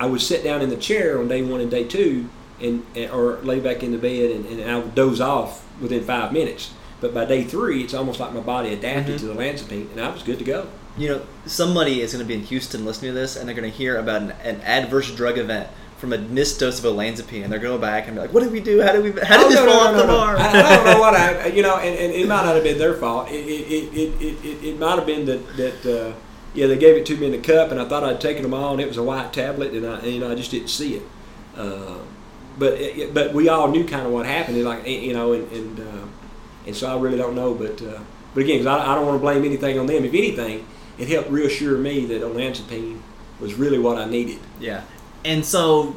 [0.00, 2.28] I would sit down in the chair on day one and day two,
[2.60, 6.02] and, and or lay back in the bed, and, and I would doze off within
[6.02, 6.72] five minutes.
[7.00, 9.20] But by day three, it's almost like my body adapted Mhm.
[9.20, 10.66] to the olanzapine, and I was good to go.
[10.96, 13.70] You know, somebody is going to be in Houston listening to this, and they're going
[13.70, 17.52] to hear about an, an adverse drug event from a missed dose of olanzapine, and
[17.52, 18.80] they're going back and be like, "What did we do?
[18.82, 19.10] How did we?
[19.20, 20.12] How did Oh, this no, fall no, off no, the no.
[20.18, 22.64] MAR?" I, I don't know what I, you know, and, and it might not have
[22.64, 23.30] been their fault.
[23.30, 26.12] It, it, it, it, it, it might have been that, that uh,
[26.54, 28.54] Yeah, they gave it to me in the cup, and I thought I'd taken them
[28.54, 30.68] all, and it was a white tablet, and I, and, you know, I just didn't
[30.70, 31.02] see it.
[31.56, 31.98] Uh,
[32.58, 35.80] but it, but we all knew kind of what happened, like you know, and and,
[35.80, 36.06] uh,
[36.68, 37.54] and so I really don't know.
[37.54, 37.98] But uh,
[38.34, 40.04] but again, 'cause I, I don't want to blame anything on them.
[40.04, 40.64] If anything,
[40.98, 43.00] it helped reassure me that olanzapine
[43.40, 44.38] was really what I needed.
[44.60, 44.82] Yeah,
[45.24, 45.96] and so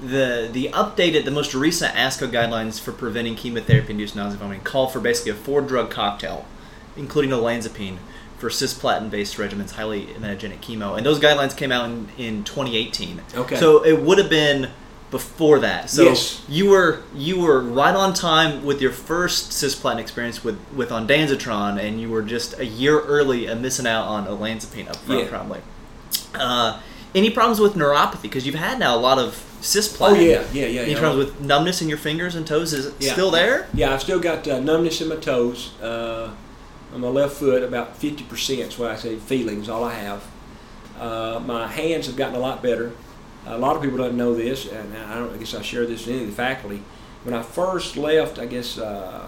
[0.00, 4.86] the the updated, the most recent ASCO guidelines for preventing chemotherapy-induced nausea and vomiting call
[4.88, 6.46] for basically a four-drug cocktail,
[6.96, 7.96] including olanzapine,
[8.38, 13.20] for cisplatin-based regimens, highly emetogenic chemo, and those guidelines came out in, in 2018.
[13.34, 13.56] Okay.
[13.56, 14.70] So it would have been
[15.10, 15.90] before that.
[15.90, 16.40] So Yes.
[16.48, 21.78] you were you were right on time with your first cisplatin experience with with ondansetron,
[21.82, 25.28] and you were just a year early and missing out on olanzapine up front, Yeah.
[25.28, 25.60] probably.
[26.34, 26.78] Uh,
[27.14, 28.22] any problems with neuropathy?
[28.22, 30.10] Because you've had now a lot of cisplatin.
[30.10, 30.80] Oh yeah, yeah, yeah.
[30.82, 30.98] Any yeah.
[31.00, 32.72] problems with numbness in your fingers and toes?
[32.72, 33.12] Is it Yeah.
[33.12, 33.66] still there?
[33.74, 35.70] Yeah, I've still got uh, numbness in my toes.
[35.82, 36.28] Uh,
[36.94, 40.22] on my left foot, about 50% is what I say feelings, all I have.
[41.00, 42.92] Uh, my hands have gotten a lot better.
[43.46, 46.06] A lot of people don't know this, and I don't I guess I share this
[46.06, 46.82] with any of the faculty.
[47.24, 49.26] When I first left, I guess, uh,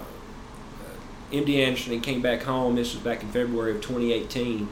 [1.30, 4.68] MD Anderson and came back home, this was back in February of 2018,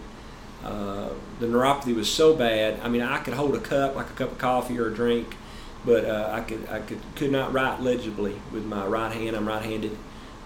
[0.64, 2.80] uh, the neuropathy was so bad.
[2.80, 5.36] I mean, I could hold a cup, like a cup of coffee or a drink,
[5.84, 9.36] but uh, I could I could could not write legibly with my right hand.
[9.36, 9.96] I'm right-handed,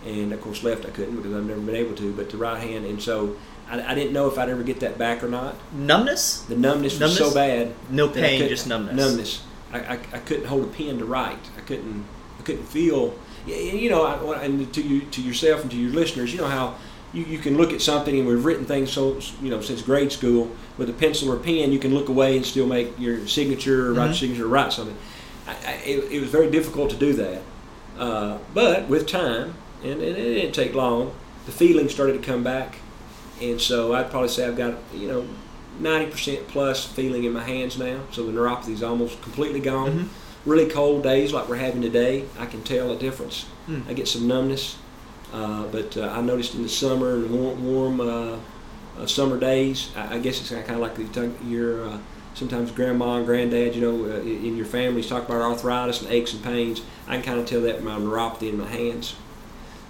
[0.07, 2.13] and of course left I couldn't because I've never been able to.
[2.13, 3.37] But the right hand, and so
[3.71, 5.57] I, I didn't know if I'd ever get that back or not.
[5.73, 6.41] Numbness?
[6.43, 7.73] The numbness, was so bad.
[7.91, 8.97] No pain, just numbness.
[8.97, 9.43] Numbness.
[9.73, 11.39] I, I, I couldn't hold a pen to write.
[11.57, 12.05] I couldn't
[12.39, 13.15] I couldn't feel.
[13.47, 16.77] You know, I, and to you to yourself and to your listeners, you know how.
[17.13, 20.11] You, you can look at something and we've written things so you know since grade
[20.11, 23.87] school with a pencil or pen you can look away and still make your signature
[23.87, 24.07] or write Mhm.
[24.07, 24.97] your signature or write something.
[25.47, 27.43] I, I, it, it was very difficult to do that,
[28.01, 31.15] uh, but with time and, and it didn't take long,
[31.47, 32.79] the feeling started to come back,
[33.41, 35.27] and so I'd probably say I've got you know
[35.81, 38.01] 90% plus feeling in my hands now.
[38.13, 39.91] So the neuropathy is almost completely gone.
[39.91, 40.09] Mhm.
[40.47, 43.47] Really cold days like we're having today, I can tell a difference.
[43.67, 43.81] Hmm.
[43.89, 44.77] I get some numbness,
[45.33, 48.37] uh, but uh, I noticed in the summer and warm, warm uh,
[49.01, 51.99] uh, summer days, I, I guess it's kind of like the your uh,
[52.35, 56.35] sometimes grandma and granddad, you know, uh, in your families talk about arthritis and aches
[56.35, 56.83] and pains.
[57.09, 59.15] I can kind of tell that my neuropathy in my hands.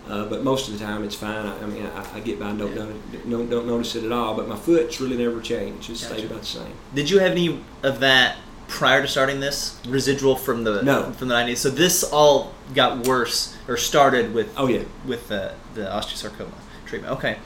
[0.08, 1.46] Uh, but most of the time it's fine.
[1.46, 2.84] I, I mean, I, I get by and don't, Yeah.
[2.84, 2.96] notice,
[3.30, 4.34] don't don't notice it at all.
[4.34, 5.88] But my foot's really never changed.
[5.90, 6.14] It's Gotcha.
[6.14, 6.72] stayed about the same.
[6.94, 8.36] Did you have any of that
[8.68, 11.10] prior to starting this residual from the No.
[11.12, 11.56] from the 90s?
[11.58, 14.82] So this all got worse or started with Oh yeah.
[15.06, 16.52] with the the osteosarcoma
[16.86, 17.14] treatment.
[17.14, 17.38] Okay.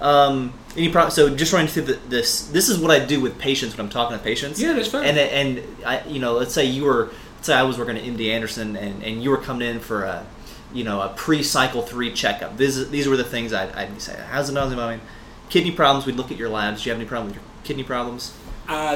[0.00, 1.10] Um, any problem?
[1.10, 2.46] So just running through the, this.
[2.46, 4.60] This is what I do with patients when I'm talking to patients.
[4.60, 5.04] Yeah, that's fine.
[5.04, 8.02] And and I, you know, let's say you were, let's say I was working at
[8.04, 10.26] MD Anderson, and, and you were coming in for a,
[10.74, 12.58] you know, a pre-cycle three checkup.
[12.58, 14.22] These these were the things I'd, I'd say.
[14.28, 14.78] How's the nausea?
[14.78, 15.06] I mean,
[15.48, 16.04] kidney problems.
[16.04, 16.82] We'd look at your labs.
[16.82, 18.36] Do you have any problem with your kidney problems?
[18.66, 18.94] I,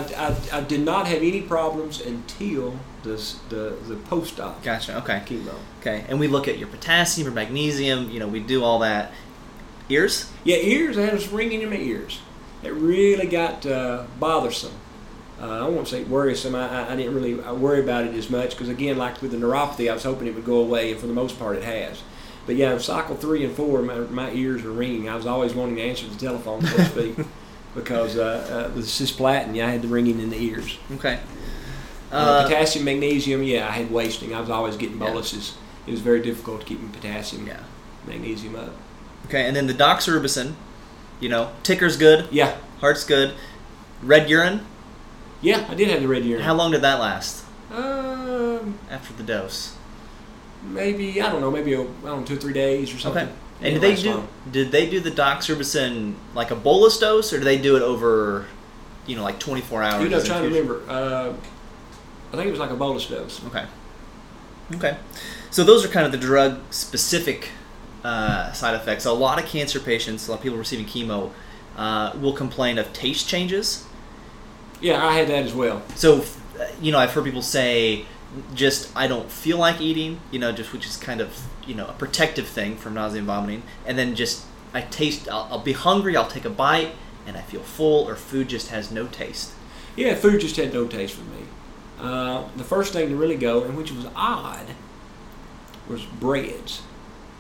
[0.52, 3.16] I, I did not have any problems until the
[3.48, 4.98] the the post-op Gotcha.
[4.98, 5.22] Okay.
[5.26, 5.54] chemo.
[5.80, 6.04] Okay.
[6.08, 8.10] And we look at your potassium, your magnesium.
[8.10, 9.12] You know, we do all that.
[9.88, 10.30] Ears.
[10.44, 10.98] Yeah, ears.
[10.98, 12.20] I had a ringing in my ears.
[12.62, 14.72] It really got uh, bothersome.
[15.40, 16.54] Uh, I won't say worrisome.
[16.54, 19.36] I, I, I didn't really worry about it as much because again, like with the
[19.36, 22.02] neuropathy, I was hoping it would go away, and for the most part, it has.
[22.46, 25.08] But yeah, in cycle three and four, my, my ears were ringing.
[25.08, 27.26] I was always wanting to answer the telephone, so to speak,
[27.74, 30.78] because uh, uh, with cisplatin, yeah, I had the ringing in the ears.
[30.94, 31.20] Okay.
[32.10, 34.34] Uh, Uh, potassium, magnesium, yeah, I had wasting.
[34.34, 35.10] I was always getting Yeah.
[35.10, 35.54] boluses.
[35.86, 37.60] It was very difficult to keep my potassium, yeah.
[38.06, 38.70] magnesium up.
[39.26, 40.54] Okay, and then the doxorubicin,
[41.20, 43.34] you know, ticker's good, Yeah, heart's good.
[44.02, 44.64] Red urine,
[45.40, 46.42] yeah, I did have the red urine.
[46.42, 49.74] how long did that last Um, after the dose?
[50.62, 53.24] maybe I don't know, maybe I don't know, two or three days or something.
[53.28, 53.34] Okay.
[53.60, 54.28] And did they do long.
[54.50, 58.46] did they do the doxorubicin like a bolus dose, or do they do it over,
[59.06, 60.02] you know, like twenty four hours?
[60.02, 60.82] You know, trying to remember.
[60.88, 61.32] Uh,
[62.32, 63.40] I think it was like a bolus dose.
[63.46, 63.64] Okay.
[64.74, 64.96] Okay.
[65.50, 67.50] So those are kind of the drug specific
[68.04, 69.06] uh, side effects.
[69.06, 71.32] A lot of cancer patients, a lot of people receiving chemo,
[71.76, 73.86] uh, will complain of taste changes.
[74.80, 75.82] Yeah, I had that as well.
[75.94, 76.24] So,
[76.80, 78.04] you know, I've heard people say,
[78.54, 81.86] just I don't feel like eating, you know, just which is kind of you know
[81.86, 85.72] a protective thing from nausea and vomiting, and then just I taste, I'll, I'll be
[85.72, 86.92] hungry, I'll take a bite,
[87.26, 89.52] and I feel full, or food just has no taste.
[89.96, 91.42] Yeah, food just had no taste for me.
[91.98, 94.66] Uh, the first thing to really go, and which was odd,
[95.88, 96.82] was breads.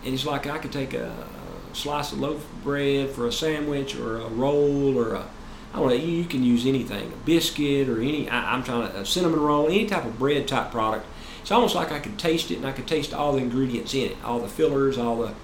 [0.04, 1.28] And it's like I could take a
[1.72, 5.26] slice of loaf bread for a sandwich or a roll or a,
[5.72, 8.90] I don't know, you you can use anything, a biscuit or any, I, I'm trying
[8.90, 11.06] to, a cinnamon roll, any type of bread type product.
[11.42, 14.12] It's almost like I could taste it and I could taste all the ingredients in
[14.12, 15.34] it, all the fillers, all the,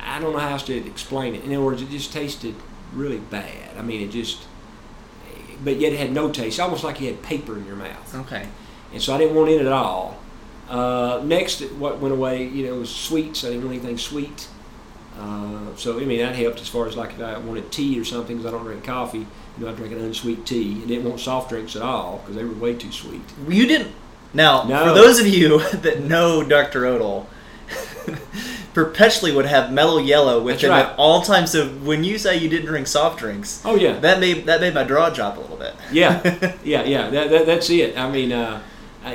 [0.00, 1.44] I don't know how else to explain it.
[1.44, 2.54] In other words, it just tasted
[2.92, 3.76] really bad.
[3.78, 4.46] I mean, it just,
[5.62, 8.14] but yet it had no taste, almost like you had paper in your mouth.
[8.14, 8.46] Okay.
[8.92, 10.18] And so I didn't want it at all.
[10.68, 13.44] Uh, next, what went away, you know, was sweets.
[13.44, 14.48] I didn't want anything sweet.
[15.18, 18.04] Uh, so I mean that helped as far as like if I wanted tea or
[18.04, 19.18] something because I don't drink coffee.
[19.18, 22.34] You know, I drink an unsweet tea and didn't want soft drinks at all because
[22.34, 23.22] they were way too sweet.
[23.48, 23.92] You didn't.
[24.32, 24.88] Now, No.
[24.88, 26.84] for those of you that know Dr.
[26.86, 27.28] Odell,
[28.74, 30.86] perpetually would have Mello Yello with him right.
[30.86, 31.52] at all times.
[31.52, 34.74] So when you say you didn't drink soft drinks, Oh yeah, that made that made
[34.74, 35.74] my draw drop a little bit.
[35.92, 36.20] yeah,
[36.64, 37.10] yeah, yeah.
[37.10, 37.96] That, that, that's it.
[37.96, 38.60] I mean, uh,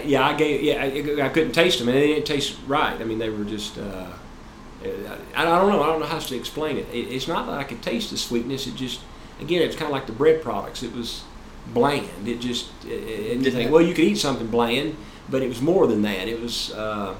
[0.06, 3.00] yeah, I gave, yeah, I, I couldn't taste them, and they didn't taste right.
[3.00, 3.78] I mean, they were just.
[3.78, 4.06] Uh,
[4.84, 5.84] I, I don't know.
[5.84, 6.86] I don't know how to explain it.
[6.94, 7.08] it.
[7.14, 8.68] It's not that I could taste the sweetness.
[8.68, 9.02] It just,
[9.42, 10.84] again, it's kind of like the bread products.
[10.84, 11.24] It was
[11.74, 12.28] bland.
[12.28, 14.96] It just, and you think, well, you could eat something bland,
[15.30, 16.28] but it was more than that.
[16.28, 17.16] It was uh,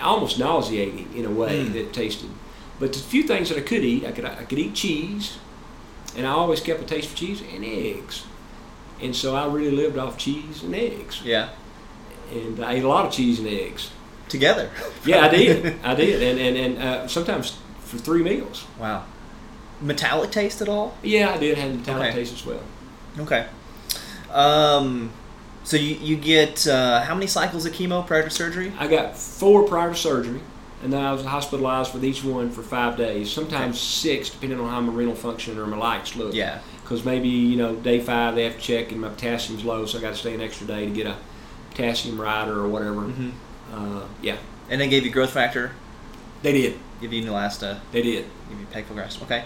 [0.00, 1.72] almost nauseating in a way Mm.
[1.72, 2.30] that it tasted.
[2.78, 5.38] But the few things that I could eat, I could I could eat cheese,
[6.16, 8.24] and I always kept a taste for cheese and eggs,
[9.02, 11.48] and so I really lived off cheese and eggs, Yeah,
[12.30, 13.90] and I ate a lot of cheese and eggs.
[14.28, 14.70] Together.
[15.04, 18.66] Yeah, I did, I did, and and and uh, sometimes for three meals.
[18.78, 19.04] wow.
[19.80, 20.96] Metallic taste at all?
[21.04, 22.12] Yeah, I did have metallic Okay.
[22.18, 22.60] taste as well.
[23.20, 23.46] Okay.
[24.32, 25.10] Um,
[25.64, 28.72] so you you get uh, how many cycles of chemo prior to surgery?
[28.78, 30.40] I got four prior to surgery,
[30.82, 34.68] and then I was hospitalized with each one for five days, sometimes six, depending on
[34.68, 36.34] how my renal function or my lytes look.
[36.34, 36.58] Yeah.
[36.82, 39.98] Because maybe, you know, day five they have to check and my potassium's low, so
[39.98, 41.16] I got to stay an extra day to get a
[41.70, 43.02] potassium rider or whatever.
[43.02, 43.30] hmm
[43.72, 44.36] Uh, yeah,
[44.70, 45.72] And they gave you growth factor,
[46.42, 46.78] they did.
[47.00, 48.26] give you Neulasta, They did.
[48.48, 49.22] give you pegfilgrastim.
[49.22, 49.44] Okay.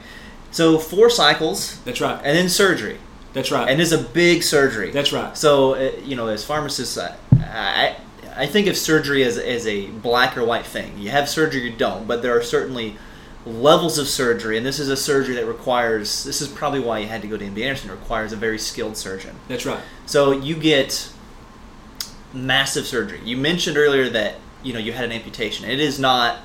[0.50, 2.16] So four cycles, That's right.
[2.24, 2.98] and then surgery,
[3.32, 3.68] That's right.
[3.68, 4.90] and it's a big surgery.
[4.90, 5.36] That's right.
[5.36, 7.96] So uh, you know, as pharmacists, I, I
[8.36, 10.98] I think of surgery as as a black or white thing.
[10.98, 12.06] You have surgery, you don't.
[12.06, 12.96] But there are certainly
[13.46, 16.24] levels of surgery, and this is a surgery that requires.
[16.24, 17.88] This is probably why you had to go to MD Anderson.
[17.90, 19.34] It requires a very skilled surgeon.
[19.48, 19.80] That's right.
[20.06, 21.10] So you get
[22.34, 23.20] massive surgery.
[23.24, 25.68] You mentioned earlier that you know you had an amputation.
[25.68, 26.38] It is not,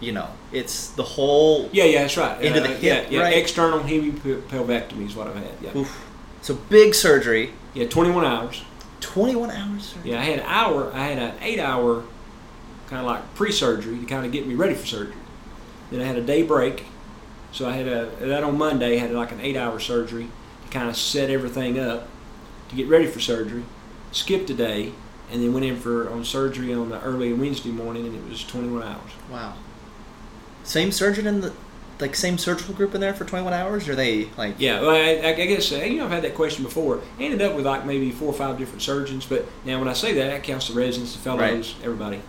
[0.00, 1.68] you know, it's the whole.
[1.72, 2.40] Yeah, yeah, that's right.
[2.42, 3.20] Into Uh, the hip, yeah, yeah.
[3.24, 3.36] right?
[3.36, 5.50] External hemipelvectomy is what I've had.
[5.62, 6.06] Yeah, Oof.
[6.42, 7.50] So big surgery.
[7.74, 8.62] yeah, 21 hours.
[9.00, 9.84] Twenty-one hours.
[9.94, 10.10] surgery.
[10.12, 10.92] Yeah, I had an hour.
[10.92, 12.04] I had an eight-hour
[12.88, 15.14] kind of like pre-surgery to kind of get me ready for surgery.
[15.90, 16.84] Then I had a day break,
[17.50, 18.96] so I had a that on Monday.
[18.96, 20.28] I had like an eight-hour surgery
[20.64, 22.08] to kind of set everything up
[22.68, 23.64] to get ready for surgery.
[24.12, 24.92] Skipped a day,
[25.30, 28.44] and then went in for on surgery on the early Wednesday morning, and it was
[28.44, 29.10] 21 hours.
[29.30, 29.54] Wow.
[30.64, 31.52] Same surgeon in the
[32.00, 33.88] like same surgical group in there for 21 hours?
[33.88, 36.64] Or are they like Yeah, well, I, I guess you know I've had that question
[36.64, 37.00] before.
[37.18, 39.92] I ended up with like maybe four or five different surgeons, but now when I
[39.92, 42.22] say that, that counts the residents, the fellows, everybody.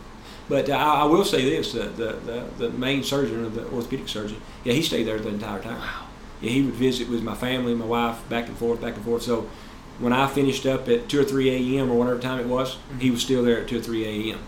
[0.49, 3.67] But uh, I, I will say this: the, the, the, the main surgeon or the
[3.69, 5.79] orthopedic surgeon, yeah, he stayed there the entire time.
[5.79, 6.07] Wow.
[6.41, 9.21] Yeah, he would visit with my family, my wife, back and forth, back and forth.
[9.21, 9.49] So
[10.01, 11.89] when I finished up at two or three a.m.
[11.91, 14.39] or whatever time it was, he was still there at two or three a.m.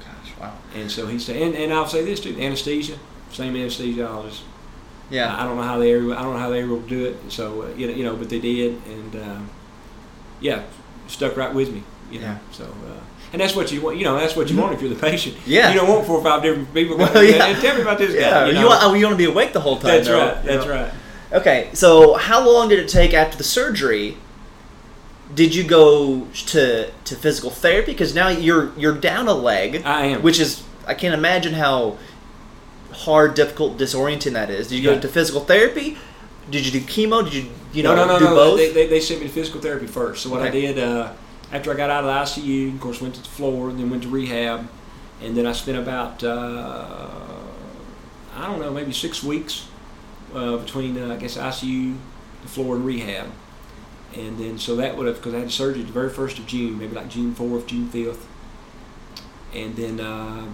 [0.00, 0.54] Gosh, wow.
[0.74, 2.98] And so he said, And, and I'll say this too: anesthesia,
[3.32, 4.40] same anesthesiologist.
[5.10, 5.34] Yeah.
[5.40, 7.16] I don't know how they ever, I don't know how they will do it.
[7.32, 9.38] So uh, you know, you know, but they did, and uh,
[10.40, 10.64] yeah,
[11.06, 11.82] stuck right with me.
[12.10, 12.38] You know, Yeah.
[12.52, 13.00] so uh,
[13.32, 13.96] and that's what you want.
[13.98, 15.36] You know, that's what you want if you're the patient.
[15.46, 15.70] Yeah.
[15.72, 16.96] you don't want four or five different people.
[16.96, 17.46] Well, yeah.
[17.46, 18.30] And tell me about this yeah.
[18.30, 18.46] guy.
[18.46, 18.68] You, You, know?
[18.68, 19.90] want, oh, you want to be awake the whole time.
[19.90, 20.44] that's though, right.
[20.44, 20.72] you That's know?
[20.72, 20.92] right.
[21.30, 24.16] Okay, so how long did it take after the surgery?
[25.34, 27.92] Did you go to to physical therapy?
[27.92, 30.22] Because now you're you're down a leg, I am.
[30.22, 31.98] which is I can't imagine how
[32.92, 34.68] hard, difficult, disorienting that is.
[34.68, 34.94] Did you Yeah.
[34.96, 35.98] go to physical therapy?
[36.50, 37.22] Did you do chemo?
[37.24, 38.34] Did you you know no, no, no, do no.
[38.34, 38.56] both?
[38.58, 40.22] They, they, they sent me to physical therapy first.
[40.22, 41.12] So what I did uh,
[41.52, 43.90] after I got out of the ICU, of course, went to the floor, and then
[43.90, 44.66] went to rehab,
[45.22, 47.08] and then I spent about uh,
[48.34, 49.66] I don't know, maybe six weeks
[50.34, 51.96] uh, between uh, I guess ICU,
[52.42, 53.26] the floor, and rehab.
[54.16, 56.78] And then so that would have because I had surgery the very first of June,
[56.78, 58.26] maybe like June fourth, June fifth,
[59.54, 60.46] and then uh,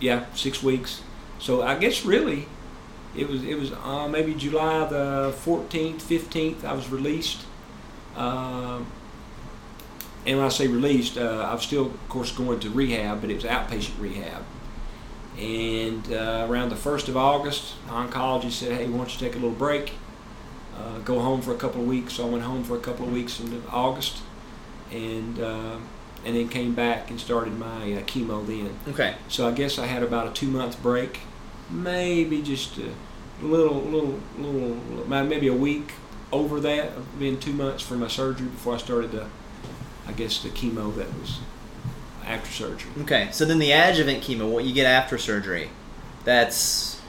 [0.00, 1.02] yeah, six weeks.
[1.38, 2.46] So I guess really
[3.16, 6.64] it was it was uh, maybe July the 14th, 15th.
[6.64, 7.44] I was released,
[8.16, 8.86] um,
[10.26, 13.30] and when I say released, uh, I was still, of course, going to rehab, but
[13.30, 14.44] it was outpatient rehab.
[15.38, 19.34] And uh, around the first of August, the oncologist said, "Hey, why don't you take
[19.34, 19.94] a little break?
[20.80, 23.06] Uh, go home for a couple of weeks." So I went home for a couple
[23.06, 24.22] of weeks in August,
[24.90, 25.76] and uh,
[26.24, 28.70] and then came back and started my uh, chemo then.
[28.88, 29.14] okay.
[29.28, 31.20] So I guess I had about a two month break,
[31.70, 32.90] maybe just a
[33.42, 34.76] little, little, little,
[35.24, 35.92] maybe a week
[36.32, 39.26] over that, being two months for my surgery before I started the,
[40.06, 41.40] I guess the chemo that was
[42.26, 42.90] after surgery.
[43.00, 45.70] Okay, so then the adjuvant chemo, what you get after surgery,
[46.24, 46.99] that's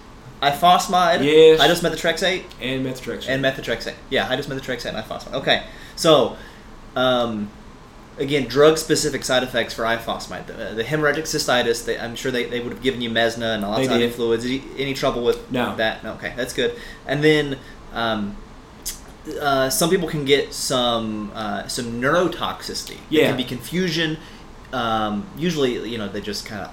[0.41, 1.59] ifosfamide, Yes.
[1.59, 3.29] high-dose methotrexate, and methotrexate.
[3.29, 3.93] and methotrexate.
[4.09, 5.33] Yeah, i just high-dose methotrexate and ifosfamide.
[5.35, 5.63] Okay,
[5.95, 6.35] so
[6.95, 7.49] um,
[8.17, 10.47] again, drug-specific side effects for ifosfamide.
[10.47, 11.85] The, the hemorrhagic cystitis.
[11.85, 13.63] They, I'm sure they, they would have given you Mesna and
[13.99, 14.13] did.
[14.15, 14.45] fluids.
[14.45, 15.75] Any, any trouble with No.
[15.75, 16.03] that?
[16.03, 16.13] No.
[16.13, 16.75] Okay, that's good.
[17.07, 17.57] And then.
[17.93, 18.37] Um,
[19.39, 22.93] uh, some people can get some uh, some neurotoxicity.
[22.93, 23.27] It Yeah.
[23.27, 24.17] can be confusion.
[24.73, 26.71] Um, usually, you know, they just kind of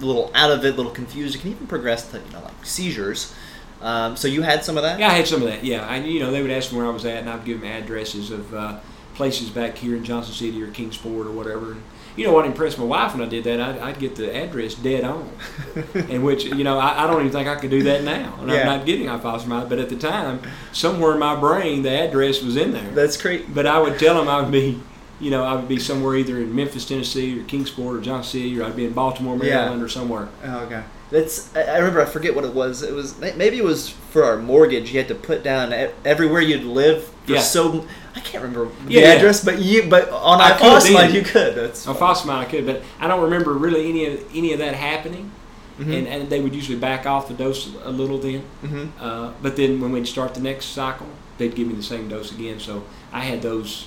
[0.00, 1.34] a little out of it, a little confused.
[1.36, 3.34] It can even progress to you know like seizures.
[3.82, 4.98] Um, so you had some of that.
[4.98, 5.62] Yeah, I had some of that.
[5.64, 7.60] Yeah, I you know they would ask me where I was at, and I'd give
[7.60, 8.78] them addresses of uh,
[9.14, 11.72] places back here in Johnson City or Kingsport or whatever.
[11.72, 11.82] And,
[12.16, 13.60] you know what impressed my wife when I did that?
[13.60, 15.30] I'd, I'd get the address dead on,
[16.08, 18.48] in which you know I, I don't even think I could do that now, and
[18.50, 18.60] Yeah.
[18.60, 19.68] I'm not getting ifosfamide.
[19.68, 20.40] But at the time,
[20.72, 22.90] somewhere in my brain, the address was in there.
[22.92, 23.54] That's great.
[23.54, 24.80] But I would tell them I would be,
[25.20, 28.58] you know, I would be somewhere either in Memphis, Tennessee, or Kingsport, or John City,
[28.60, 29.56] or I'd be in Baltimore, Yeah.
[29.62, 30.28] Maryland, or somewhere.
[30.44, 30.82] Oh, okay.
[31.10, 31.54] That's.
[31.54, 32.00] I remember.
[32.02, 32.82] I forget what it was.
[32.82, 34.90] It was maybe it was for our mortgage.
[34.92, 35.72] You had to put down
[36.04, 37.40] everywhere you'd live for Yeah.
[37.40, 37.86] so.
[38.16, 39.06] I can't remember the Yeah, yeah.
[39.12, 39.84] address, but you.
[39.88, 41.14] But on I then.
[41.14, 41.54] you could.
[41.54, 41.86] That's.
[41.86, 45.30] On ifosfamide I could, but I don't remember really any of any of that happening.
[45.78, 45.98] Mhm.
[45.98, 48.42] And, and they would usually back off the dose a little then.
[48.64, 48.88] Mhm.
[48.98, 52.32] Uh, but then when we'd start the next cycle, they'd give me the same dose
[52.32, 52.58] again.
[52.58, 53.84] So I had those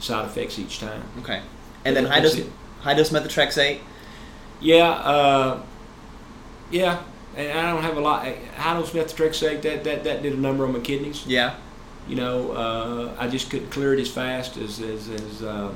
[0.00, 1.02] side effects each time.
[1.20, 1.42] Okay.
[1.84, 2.52] And then high that's dose it.
[2.80, 3.80] high dose methotrexate.
[4.60, 5.62] Yeah, uh,
[6.70, 7.02] yeah.
[7.36, 8.26] And I don't have a lot.
[8.56, 11.26] High dose methotrexate that, that that did a number on my kidneys.
[11.26, 11.54] Yeah.
[12.08, 15.72] You know, uh, I just couldn't clear it as fast as as as, uh,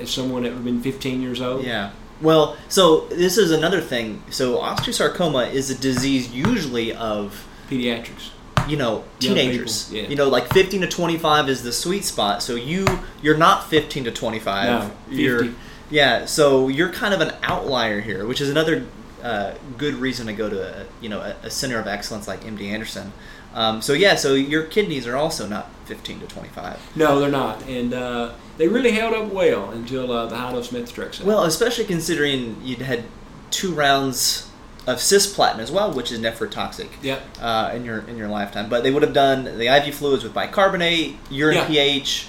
[0.00, 1.64] as someone that would have been 15 years old.
[1.64, 1.92] Yeah.
[2.20, 4.22] Well, so this is another thing.
[4.30, 8.30] So osteosarcoma is a disease usually of Pediatrics.
[8.68, 9.92] You know teenagers.
[9.92, 10.02] yeah.
[10.02, 12.42] You know, like 15 to 25 is the sweet spot.
[12.42, 12.86] So you
[13.22, 14.66] you're not 15 to 25.
[14.68, 15.56] No, You're 50.
[15.90, 16.24] yeah.
[16.26, 18.86] So you're kind of an outlier here, which is another
[19.22, 22.42] uh, good reason to go to a, you know a, a center of excellence like
[22.44, 23.12] MD Anderson.
[23.54, 26.96] Um, so yeah, so your kidneys are also not 15 to 25.
[26.96, 30.70] No, they're not, and uh, they really held up well until uh, the high dose
[30.72, 31.22] methotrexate.
[31.22, 33.04] Well, especially considering you'd had
[33.52, 34.50] two rounds
[34.86, 36.88] of cisplatin as well, which is nephrotoxic.
[37.02, 37.22] Yep.
[37.40, 40.34] Uh, in your in your lifetime, but they would have done the IV fluids with
[40.34, 41.66] bicarbonate, urine Yeah.
[41.66, 42.26] pH,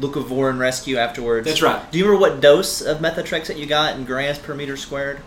[0.00, 1.46] leucovorin rescue afterwards.
[1.46, 1.90] That's right.
[1.92, 5.20] Do you remember what dose of methotrexate you got in grams per meter squared?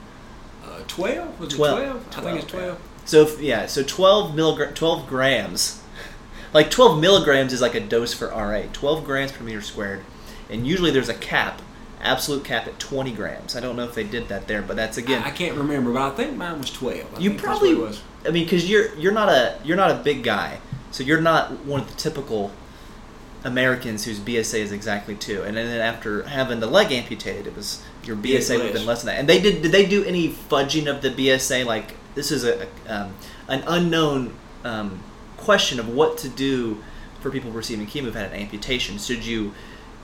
[0.65, 1.79] Uh, twelve was Twelve.
[1.79, 2.17] it twelve?
[2.17, 2.81] I think it's Twelve, twelve.
[3.05, 5.81] So if, yeah, so twelve milligram, twelve grams,
[6.53, 8.63] like twelve milligrams is like a dose for RA.
[8.73, 10.01] Twelve grams per meter squared,
[10.49, 11.61] and usually there's a cap,
[12.01, 13.55] absolute cap at twenty grams.
[13.55, 15.23] I don't know if they did that there, but that's again.
[15.23, 17.07] I, I can't remember, but I think mine was twelve.
[17.15, 18.01] I you probably, was.
[18.25, 20.59] I mean, because you're you're not a you're not a big guy,
[20.91, 22.51] so you're not one of the typical
[23.43, 25.41] Americans whose BSA is exactly two.
[25.43, 28.87] And then after having the leg amputated, it was your BSA would have been less.
[28.87, 29.19] less than that.
[29.19, 31.65] And they did did they do any fudging of the BSA?
[31.65, 33.15] Like this is a um,
[33.47, 34.33] an unknown
[34.63, 35.03] um,
[35.37, 36.83] question of what to do
[37.19, 38.97] for people receiving chemo who've had an amputation.
[38.97, 39.53] Should you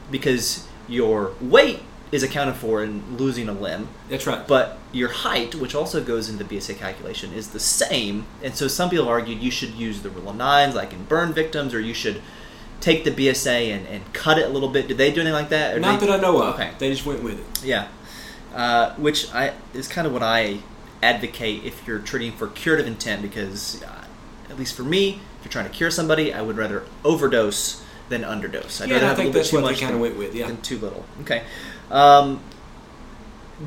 [0.10, 4.48] because your weight is accounted for in losing a limb, That's right.
[4.48, 8.26] but your height, which also goes into the BSA calculation, is the same.
[8.42, 11.34] And so some people argued you should use the rule of nines, like in burn
[11.34, 12.22] victims, or you should
[12.80, 14.88] take the BSA and, and cut it a little bit.
[14.88, 15.76] Did they do anything like that?
[15.76, 16.54] Or Not they- that I know of.
[16.56, 16.72] Okay.
[16.80, 17.66] They just went with it.
[17.66, 17.88] Yeah.
[18.56, 20.60] Uh, which I is kind of what I
[21.04, 24.06] advocate if you're treating for curative intent, because uh,
[24.50, 28.22] at least for me, if you're trying to cure somebody, I would rather overdose than
[28.24, 28.82] underdose.
[28.82, 29.82] I'd yeah, rather and I have a think little that's bit too what they much
[29.82, 30.36] kind of went with.
[30.36, 30.48] Yeah.
[30.48, 31.06] than too little.
[31.22, 31.44] Okay.
[31.92, 32.42] Um,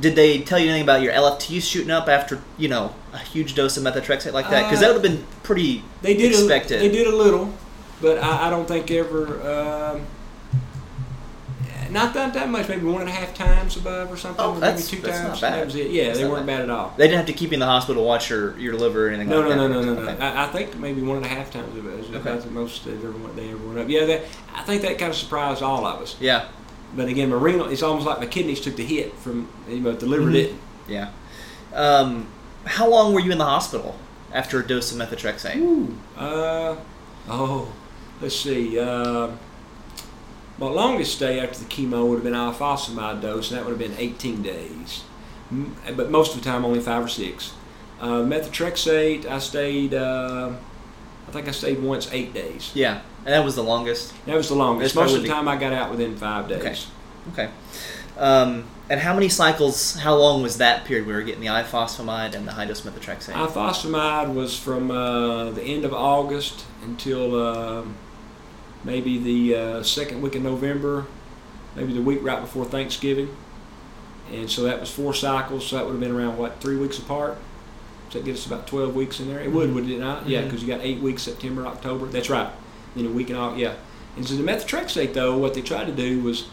[0.00, 3.54] did they tell you anything about your LFTs shooting up after you know a huge
[3.54, 4.64] dose of methotrexate like that?
[4.64, 6.30] Because Uh, that would have been pretty They did.
[6.32, 6.76] expected.
[6.80, 7.52] A, they did a little,
[8.00, 9.92] but I, I don't think ever.
[9.96, 10.06] Um,
[11.90, 12.68] not that, that much.
[12.68, 14.44] Maybe one and a half times above or something.
[14.44, 15.40] Oh, or that's- maybe two that's not times.
[15.40, 15.52] bad.
[15.60, 15.90] That was it.
[15.90, 16.94] Yeah, That's they weren't bad at all.
[16.96, 19.08] They didn't have to keep you in the hospital to watch your, your liver or
[19.10, 19.68] anything No, like no, that.
[19.74, 20.10] no, no, no, no.
[20.12, 20.22] Okay.
[20.22, 22.16] I, I think maybe one and a half times it was Okay.
[22.16, 23.88] about the most they've ever went, they ever went up.
[23.88, 24.22] Yeah, that,
[24.54, 26.16] I think that kind of surprised all of us.
[26.20, 26.46] Yeah,
[26.96, 29.92] But again, my renal, it's almost like my kidneys took the hit from, you know,
[29.92, 30.32] the liver Mhm.
[30.32, 30.60] didn't.
[30.88, 31.10] yeah.
[31.74, 32.26] Um,
[32.64, 33.96] how long were you in the hospital
[34.32, 35.56] after a dose of methotrexate?
[35.56, 35.96] Ooh.
[36.16, 36.76] Uh,
[37.28, 37.68] oh,
[38.20, 38.78] let's see.
[38.78, 39.28] Uh,
[40.60, 43.78] my longest stay after the chemo would have been ifosfamide dose, and that would have
[43.78, 45.02] been 18 days.
[45.96, 47.54] But most of the time, only five or six.
[48.00, 49.94] Uh, methotrexate, I stayed.
[49.94, 50.52] Uh,
[51.26, 52.70] I think I stayed once eight days.
[52.74, 54.14] Yeah, and that was the longest.
[54.26, 54.94] That was the longest.
[54.94, 56.60] That's Most of the time, I got out within five days.
[57.32, 57.44] Okay.
[57.44, 57.50] Okay.
[58.16, 59.96] Um, and how many cycles?
[59.96, 61.06] How long was that period?
[61.06, 63.32] We were getting the ifosfamide and the high dose methotrexate.
[63.32, 67.84] Ifosfamide was from uh, the end of August until uh,
[68.84, 71.06] maybe the uh, second week of November,
[71.76, 73.34] maybe the week right before Thanksgiving.
[74.32, 76.98] And so that was four cycles, so that would have been around, what, three weeks
[76.98, 77.36] apart?
[78.06, 79.40] Does that get us about 12 weeks in there?
[79.40, 80.28] It would, would it not?
[80.28, 80.44] Yeah, Mhm.
[80.44, 82.06] because you got eight weeks September, October.
[82.06, 82.50] That's right.
[82.94, 83.60] Then a week in August.
[83.60, 83.74] Yeah.
[84.16, 86.46] And so the methotrexate, though, what they tried to do was,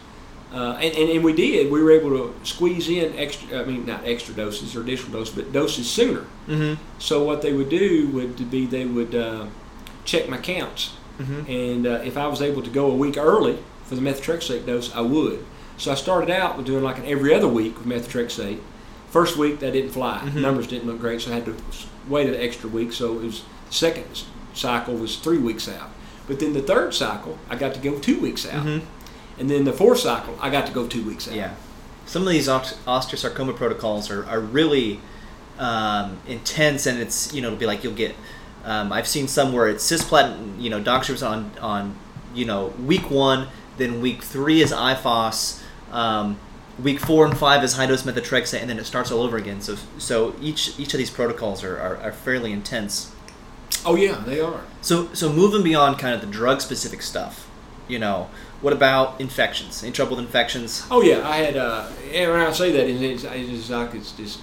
[0.52, 3.86] uh, and, and, and we did, we were able to squeeze in extra, I mean,
[3.86, 6.24] not extra doses or additional doses, but doses sooner.
[6.48, 6.80] Mm-hmm.
[7.00, 9.46] So what they would do would be they would uh,
[10.04, 10.94] check my counts.
[11.18, 11.50] Mm-hmm.
[11.50, 14.94] And uh, if I was able to go a week early for the methotrexate dose,
[14.94, 15.44] I would.
[15.76, 18.60] So I started out with doing like an every other week with methotrexate.
[19.10, 20.20] First week that didn't fly.
[20.24, 20.42] Mhm.
[20.42, 21.56] Numbers didn't look great, so I had to
[22.08, 22.92] wait an extra week.
[22.92, 24.04] So it was the second
[24.54, 25.90] cycle was three weeks out.
[26.26, 28.66] But then the third cycle, I got to go two weeks out.
[28.66, 28.86] Mm-hmm.
[29.40, 31.34] And then the fourth cycle, I got to go two weeks out.
[31.34, 31.54] Yeah.
[32.06, 35.00] Some of these osteosarcoma protocols are, are really
[35.58, 38.14] um, intense, and it's you know it'll be like you'll get.
[38.68, 40.60] Um, I've seen some where it's cisplatin.
[40.60, 41.96] You know, doctors on on
[42.34, 43.48] you know week one,
[43.78, 45.62] then week three is IFOS.
[45.90, 46.38] Um,
[46.82, 49.62] week four and five is high dose methotrexate, and then it starts all over again.
[49.62, 53.14] So so each each of these protocols are, are, are fairly intense.
[53.86, 54.60] Oh yeah, they are.
[54.82, 57.48] So so moving beyond kind of the drug specific stuff,
[57.88, 58.28] you know,
[58.60, 59.82] what about infections?
[59.82, 60.86] Any trouble with infections?
[60.90, 61.56] Oh yeah, I had.
[61.56, 64.40] Uh, and when I say that, it's, it's like it's just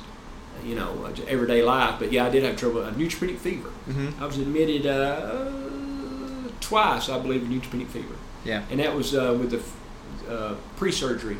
[0.65, 1.95] you know uh, everyday life.
[1.99, 2.81] But yeah, I did have trouble.
[2.83, 3.69] A neutropenic fever.
[3.87, 4.21] Mm-hmm.
[4.21, 8.63] I was admitted uh, twice, I believe, with neutropenic fever, Yeah.
[8.71, 9.61] and that was uh, with the
[10.33, 11.37] uh, pre-surgery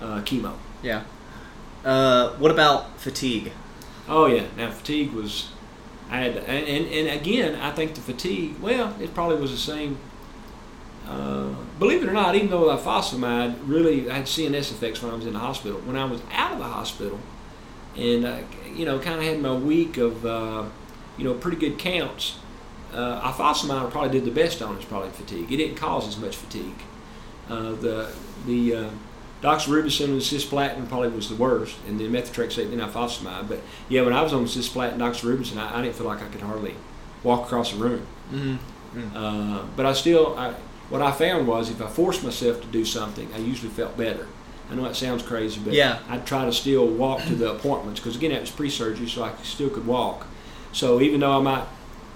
[0.00, 0.54] uh, chemo.
[0.82, 1.02] Yeah.
[1.84, 3.52] Uh, what about fatigue?
[4.08, 5.50] Oh yeah, now fatigue was.
[6.10, 8.58] I had, and, and, and again, I think the fatigue.
[8.60, 9.98] Well, it probably was the same.
[11.06, 11.48] Uh,
[11.78, 15.14] believe it or not, even though I ifosfamide really I had CNS effects when I
[15.16, 15.80] was in the hospital.
[15.80, 17.18] When I was out of the hospital,
[17.98, 18.38] and uh,
[18.74, 20.64] you know, kind of had my week of uh,
[21.16, 22.38] you know pretty good counts.
[22.92, 25.52] Uh, ifosfamide probably did the best on us, probably fatigue.
[25.52, 26.78] It didn't cause as much fatigue.
[27.48, 28.10] Uh, the
[28.46, 28.90] the uh,
[29.42, 33.48] doxorubicin and cisplatin probably was the worst, and then methotrexate, and then ifosfamide.
[33.48, 36.40] But yeah, when I was on cisplatin, doxorubicin, I, I didn't feel like I could
[36.40, 36.74] hardly
[37.22, 38.06] walk across the room.
[38.32, 39.16] Mm-hmm.
[39.16, 40.54] Uh, but I still, I,
[40.88, 44.26] what I found was if I forced myself to do something, I usually felt better.
[44.70, 45.98] I know that sounds crazy, but Yeah.
[46.08, 49.32] I'd try to still walk to the appointments because again, that was pre-surgery, so I
[49.42, 50.26] still could walk.
[50.72, 51.64] So even though I might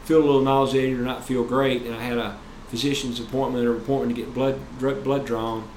[0.05, 2.37] feel a little nauseated or not feel great, and I had a
[2.69, 4.59] physician's appointment or appointment to get blood
[5.05, 5.69] blood drawn,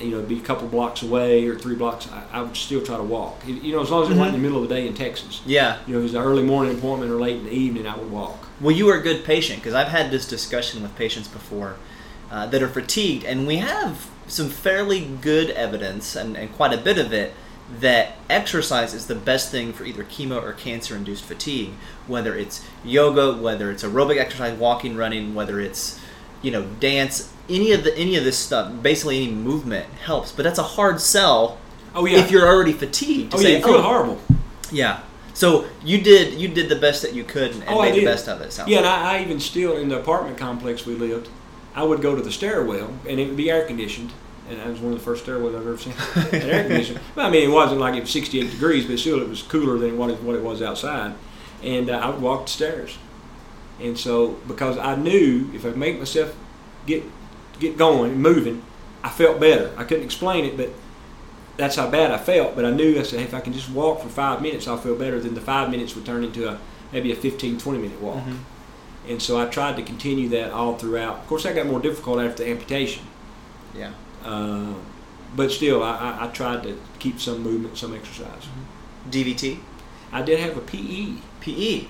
[0.00, 2.96] you know, be a couple blocks away or three blocks, I, I would still try
[2.96, 3.42] to walk.
[3.46, 5.42] You know, as long as it wasn't in the middle of the day in Texas.
[5.44, 5.78] Yeah.
[5.86, 7.96] You know, if it was an early morning appointment or late in the evening, I
[7.96, 8.46] would walk.
[8.60, 11.76] Well, you are a good patient because I've had this discussion with patients before
[12.30, 16.78] uh, that are fatigued, and we have some fairly good evidence, and, and quite a
[16.78, 17.34] bit of it,
[17.80, 21.70] that exercise is the best thing for either chemo or cancer induced fatigue,
[22.06, 25.98] whether it's yoga, whether it's aerobic exercise, walking, running, whether it's
[26.40, 30.44] you know dance any of the any of this stuff basically any movement helps but
[30.44, 31.58] that's a hard sell
[31.96, 32.18] Oh yeah.
[32.18, 34.20] if you're already fatigued to oh say, yeah, you feel "Oh, horrible.
[34.70, 35.00] yeah
[35.34, 38.04] so you did you did the best that you could and, and Oh, made the
[38.04, 38.86] best of it Yeah, and.
[38.86, 41.28] I, I even still in the apartment complex we lived,
[41.74, 44.12] I would go to the stairwell and it would be air conditioned,
[44.48, 45.94] and that was one of the first stairwells I've ever seen.
[46.42, 47.00] air conditioned.
[47.14, 49.78] Well, I mean, it wasn't like it was 68 degrees, but still it was cooler
[49.78, 51.14] than what it, what it was outside.
[51.62, 52.98] And uh, I would walk the stairs,
[53.80, 56.34] and so because I knew if I make myself
[56.86, 57.02] get
[57.58, 58.62] get going and moving,
[59.02, 59.72] I felt better.
[59.76, 60.70] I couldn't explain it, but
[61.56, 62.54] that's how bad I felt.
[62.54, 64.76] But I knew I said, hey, if I can just walk for five minutes, I'll
[64.78, 65.18] feel better.
[65.18, 66.58] Then the five minutes would turn into a
[66.92, 68.18] maybe a 15, 20 minute walk.
[68.24, 68.36] Mhm.
[69.08, 71.18] And so I tried to continue that all throughout.
[71.20, 73.04] Of course, that got more difficult after the amputation.
[73.74, 73.92] yeah
[74.24, 74.74] Uh,
[75.36, 78.44] but still, I, I, I tried to keep some movement, some exercise.
[79.10, 79.58] dvt
[80.12, 81.86] I did have a PE, pe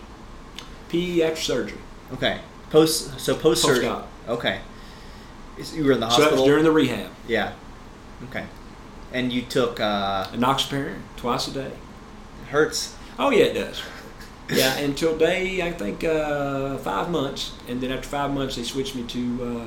[0.88, 1.78] PE after surgery.
[2.12, 2.40] okay
[2.70, 3.90] post so post surgery
[4.28, 4.60] okay
[5.74, 7.10] you were in the So that hospital was during the rehab.
[7.26, 7.52] yeah
[8.28, 8.44] okay
[9.12, 11.72] and you took uh Enoxaparin twice a day.
[12.42, 13.82] It hurts Oh yeah, it does.
[14.50, 18.94] Yeah, until day I think uh, five months, and then after five months they switched
[18.96, 19.20] me to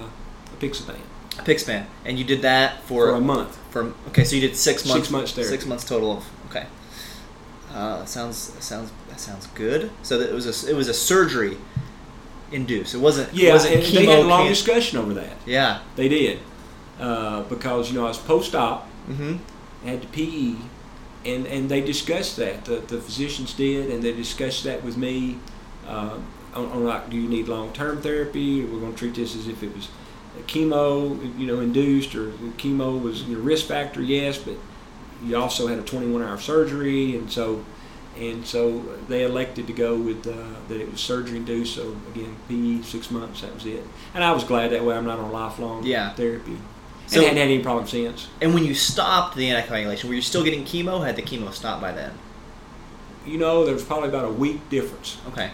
[0.03, 3.57] uh, apixaban, and you did that for, for a month.
[3.69, 4.23] for okay.
[4.23, 5.01] So you did six months.
[5.03, 5.49] Six months therapy.
[5.51, 6.65] Six months total of okay.
[7.73, 9.91] Uh, sounds sounds that sounds good.
[10.03, 11.57] So that it was a it was a surgery
[12.51, 12.93] induced.
[12.95, 13.33] It wasn't.
[13.33, 15.33] Yeah, it wasn't and they had a long discussion over that.
[15.45, 15.79] yeah.
[15.95, 16.39] They did
[16.99, 19.87] uh, because you know I was post-op, Mm-hmm.
[19.87, 20.55] had to PE,
[21.25, 22.65] and and they discussed that.
[22.65, 25.37] The, the physicians did, and they discussed that with me.
[25.87, 26.17] Uh,
[26.53, 28.63] on, on like, do you need long-term therapy?
[28.65, 29.87] We're going to treat this as if it was
[30.47, 34.01] chemo, you know, induced, or chemo was your risk factor.
[34.01, 34.55] Yes, but
[35.23, 37.63] you also had a 21-hour surgery, and so.
[38.19, 40.33] And so they elected to go with uh,
[40.67, 41.75] that it was surgery induced.
[41.75, 43.39] So again, PE six months.
[43.39, 43.85] That was it.
[44.13, 44.97] And I was glad that way.
[44.97, 46.09] I'm not on lifelong Yeah.
[46.13, 46.57] therapy.
[47.11, 48.27] So- and hadn't had any problems since.
[48.41, 51.05] And when you stopped the anticoagulation, were you still getting chemo?
[51.05, 52.11] Had the chemo stopped by then?
[53.23, 55.19] you know, there was probably about a week difference.
[55.27, 55.51] Okay.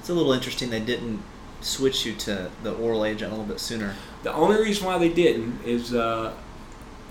[0.00, 1.22] It's a little interesting they didn't
[1.60, 3.94] switch you to the oral agent a little bit sooner.
[4.24, 6.32] The only reason why they didn't is, uh,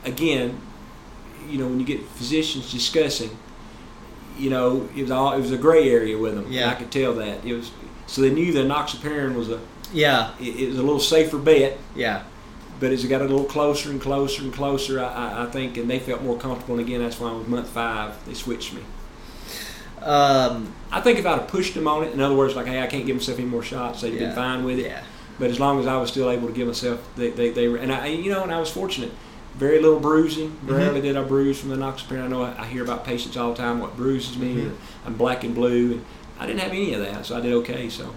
[0.03, 0.59] again,
[1.49, 3.29] you know, when you get physicians discussing,
[4.37, 6.51] you know, it was all it was a gray area with them.
[6.51, 6.69] Yeah.
[6.69, 7.71] I could tell that it was.
[8.07, 9.61] So they knew that enoxaparin was a
[9.93, 12.23] Yeah, it, it was a little safer bet, yeah.
[12.79, 15.77] But as it got a little closer and closer and closer, I, I, I think,
[15.77, 16.77] and they felt more comfortable.
[16.77, 18.81] And again, that's why with month five they switched me.
[20.01, 22.81] Um, I think if I'd have pushed them on it, in other words, like, hey,
[22.81, 24.27] I can't give myself any more shots, they'd yeah.
[24.27, 24.85] been fine with it.
[24.85, 25.03] Yeah.
[25.39, 27.77] But as long as I was still able to give myself, they, they, they were,
[27.77, 29.11] and I, you know, and I was fortunate.
[29.55, 30.49] Very little bruising.
[30.49, 30.75] Mm-hmm.
[30.75, 32.25] Rarely did I bruise from the enoxaparin.
[32.25, 34.55] I know I, I hear about patients all the time what bruises me.
[34.55, 34.71] Mhm.
[34.71, 34.73] Or
[35.05, 36.05] I'm black and blue, and
[36.37, 37.89] I didn't have any of that, so I did okay.
[37.89, 38.13] So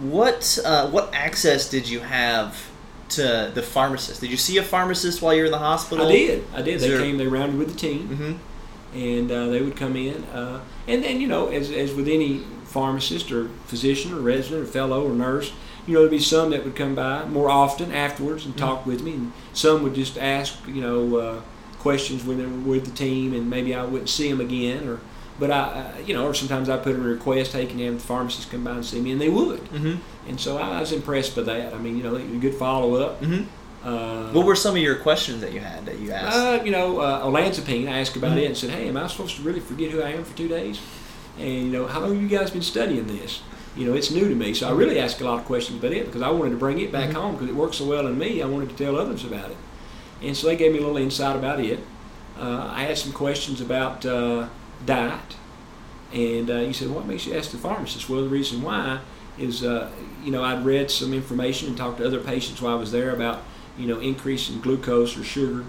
[0.00, 2.70] What uh, what access did you have
[3.16, 4.20] to the pharmacist?
[4.20, 6.06] Did you see a pharmacist while you were in the hospital?
[6.06, 6.44] I did.
[6.54, 6.74] I did.
[6.76, 7.16] Is They there- came.
[7.18, 8.08] They rounded with the team.
[8.08, 8.98] Mm-hmm.
[8.98, 10.22] and uh, they would come in.
[10.24, 14.66] Uh, and then, you know, as, as with any pharmacist or physician or resident or
[14.70, 15.52] fellow or nurse,
[15.86, 19.02] you know, there'd be some that would come by more often afterwards and talk with
[19.02, 21.40] me, and some would just ask, you know, uh,
[21.78, 25.00] questions when they were with the team, and maybe I wouldn't see them again, or.
[25.40, 27.86] But I, uh, you know, or sometimes I put in a request, hey, can you
[27.86, 29.12] have the pharmacist come by and see me?
[29.12, 29.60] And they would.
[29.64, 29.94] Mm-hmm.
[30.28, 31.74] And so I was impressed by that.
[31.74, 33.20] I mean, you know, good follow up.
[33.22, 33.44] Mm-hmm.
[33.86, 36.36] Uh, What were some of your questions that you had that you asked?
[36.36, 37.88] uh, you know, uh, olanzapine.
[37.88, 38.42] I asked about Mhm.
[38.42, 40.46] it and said, "Hey, am I supposed to really forget who I am for two
[40.48, 40.78] days?"
[41.40, 43.40] And you know, how long have you guys been studying this?
[43.76, 45.92] You know, it's new to me, so I really asked a lot of questions about
[45.92, 47.14] it because I wanted to bring it back Mhm.
[47.14, 48.40] home because it works so well in me.
[48.42, 49.56] I wanted to tell others about it,
[50.22, 51.80] and so they gave me a little insight about it.
[52.40, 54.04] Uh, I had some questions about
[54.86, 55.36] diet,
[56.12, 59.00] and uh, you said, "What makes you ask the pharmacist?" Well, the reason why
[59.38, 59.90] is, uh,
[60.24, 63.10] you know, I'd read some information and talked to other patients while I was there
[63.14, 63.42] about,
[63.78, 65.64] you know, increase in glucose or sugar.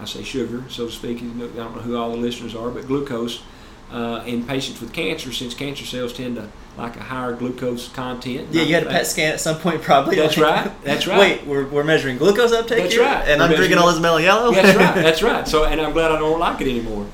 [0.00, 1.18] I say sugar, so to speak.
[1.18, 3.42] I don't know who all the listeners are, but glucose
[3.90, 8.48] uh, in patients with cancer, since cancer cells tend to like a higher glucose content.
[8.52, 10.14] yeah, you had a PET scan at some point, probably.
[10.14, 11.18] That's like- right, that's right.
[11.18, 13.02] Wait, we're, we're measuring glucose uptake That's here?
[13.02, 13.26] right.
[13.26, 14.54] And We're I'm drinking all this Mello Yello?
[14.54, 14.94] That's right.
[15.02, 15.48] That's right.
[15.48, 17.06] So, and I'm glad I don't like it anymore.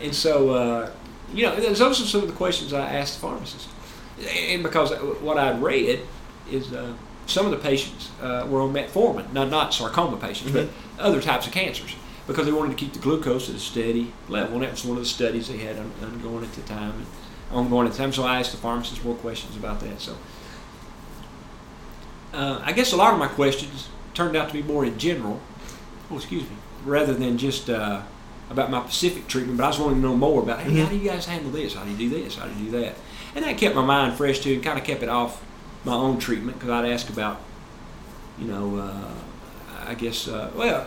[0.00, 0.90] And so, uh,
[1.32, 3.68] you know, those are some of the questions I asked the pharmacist.
[4.36, 6.00] And because what I'd read
[6.50, 6.94] is uh,
[7.26, 10.68] some of the patients uh, were on metformin, not not sarcoma patients, but
[10.98, 11.94] other types of cancers,
[12.26, 14.54] because they wanted to keep the glucose at a steady level.
[14.54, 17.06] And that was one of the studies they had ongoing at the time, and
[17.52, 18.12] ongoing at the time.
[18.12, 20.00] So I asked the pharmacist more questions about that.
[20.00, 20.16] So.
[22.32, 25.40] Uh, I guess a lot of my questions turned out to be more in general.
[26.10, 26.56] Oh, excuse me.
[26.84, 28.02] Rather than just uh,
[28.50, 30.96] about my Pacific treatment, but I was wanting to know more about, hey, how do
[30.96, 31.74] you guys handle this?
[31.74, 32.36] How do you do this?
[32.36, 32.94] How do you do that?
[33.34, 35.42] And that kept my mind fresh too, and kind of kept it off
[35.84, 37.40] my own treatment because I'd ask about,
[38.38, 39.10] you know, uh,
[39.86, 40.86] I guess, uh, well,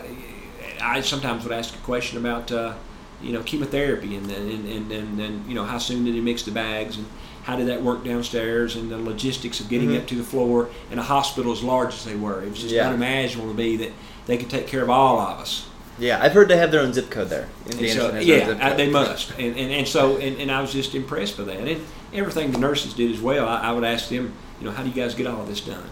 [0.80, 2.74] I sometimes would ask a question about, uh,
[3.22, 6.20] you know, chemotherapy and then and, and, and, and you know how soon did he
[6.20, 7.06] mix the bags and
[7.44, 10.00] how did that work downstairs and the logistics of getting Mhm.
[10.00, 12.42] up to the floor in a hospital as large as they were.
[12.42, 12.88] It was just Yeah.
[12.88, 13.92] unimaginable to me that
[14.26, 15.66] they could take care of all of us.
[15.98, 17.48] Yeah, I've heard they have their own zip code there.
[17.66, 19.30] Indiana so, yeah, I, uh, they must.
[19.32, 21.56] And, and, and so, and, and I was just impressed by that.
[21.56, 21.80] And
[22.12, 24.88] everything the nurses did as well, I, I would ask them, you know, how do
[24.88, 25.84] you guys get all this done?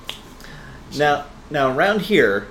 [0.96, 2.48] Now, now around here,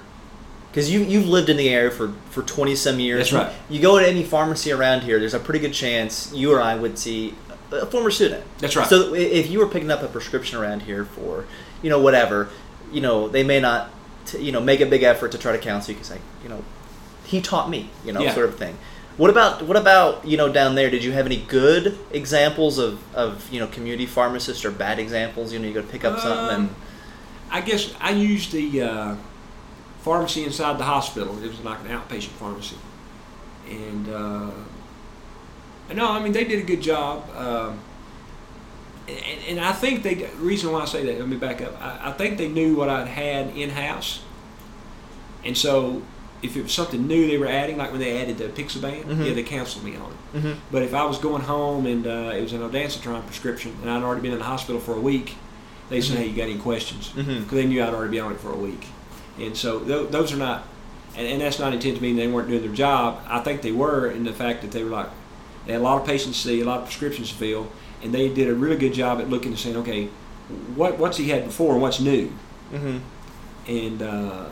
[0.69, 3.31] because you you've lived in the area for for twenty some years.
[3.31, 3.55] That's right.
[3.69, 6.75] You go to any pharmacy around here, there's a pretty good chance you or I
[6.75, 7.33] would see
[7.71, 8.43] a former student.
[8.59, 8.87] That's right.
[8.87, 11.45] So if you were picking up a prescription around here for,
[11.81, 12.49] you know, whatever,
[12.91, 13.89] you know, they may not,
[14.25, 16.49] t- you know, make a big effort to try to counsel you because, like, you
[16.49, 16.63] know,
[17.29, 18.33] he taught me, you know, Yeah.
[18.33, 18.75] sort of thing.
[19.17, 20.89] What about what about you know down there?
[20.89, 25.51] Did you have any good examples of, of you know community pharmacists or bad examples?
[25.51, 26.75] You know, you go to pick up something and Um,
[27.51, 29.15] I guess I used the uh,
[30.03, 31.37] pharmacy inside the hospital.
[31.43, 32.77] It was like an outpatient pharmacy,
[33.69, 34.51] and uh,
[35.93, 37.29] no, I mean they did a good job.
[37.35, 37.79] Um,
[39.07, 40.13] and, and I think they.
[40.13, 41.73] The reason why I say that, let me back up.
[41.81, 44.21] I, I think they knew what I'd had in house,
[45.43, 46.03] and so
[46.41, 49.25] if it was something new they were adding, like when they added the apixaban, Mhm.
[49.27, 50.41] yeah, they canceled me on it.
[50.43, 50.55] Mhm.
[50.71, 54.03] But if I was going home and uh, it was an ondansetron prescription, and I'd
[54.03, 55.35] already been in the hospital for a week,
[55.89, 56.19] they said, Mhm.
[56.21, 58.57] "Hey, you got any questions?" Because they knew I'd already been on it for a
[58.57, 58.85] week,
[59.39, 60.63] and so th- those are not,
[61.17, 63.19] and, and that's not intended to mean they weren't doing their job.
[63.27, 65.07] I think they were in the fact that they were like,
[65.65, 67.67] they had a lot of patients to see, a lot of prescriptions to fill,
[68.01, 70.07] and they did a really good job at looking and saying, "Okay,
[70.75, 72.31] what what's he had before and what's new?"
[72.73, 72.99] Mhm.
[73.67, 74.45] and uh,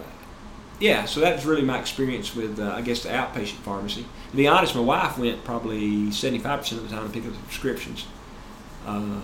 [0.80, 4.06] yeah, so that was really my experience with, uh, I guess, the outpatient pharmacy.
[4.32, 7.40] To be honest, my wife went probably 75% of the time to pick up the
[7.40, 8.06] prescriptions.
[8.86, 9.22] Uh,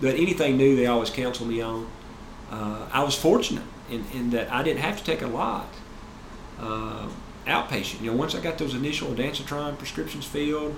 [0.00, 1.88] but anything new, they always counsel me on.
[2.50, 5.68] Uh, I was fortunate in, in that I didn't have to take a lot
[6.60, 7.08] uh,
[7.46, 8.00] outpatient.
[8.00, 10.76] You know, once I got those initial ondansetron prescriptions filled,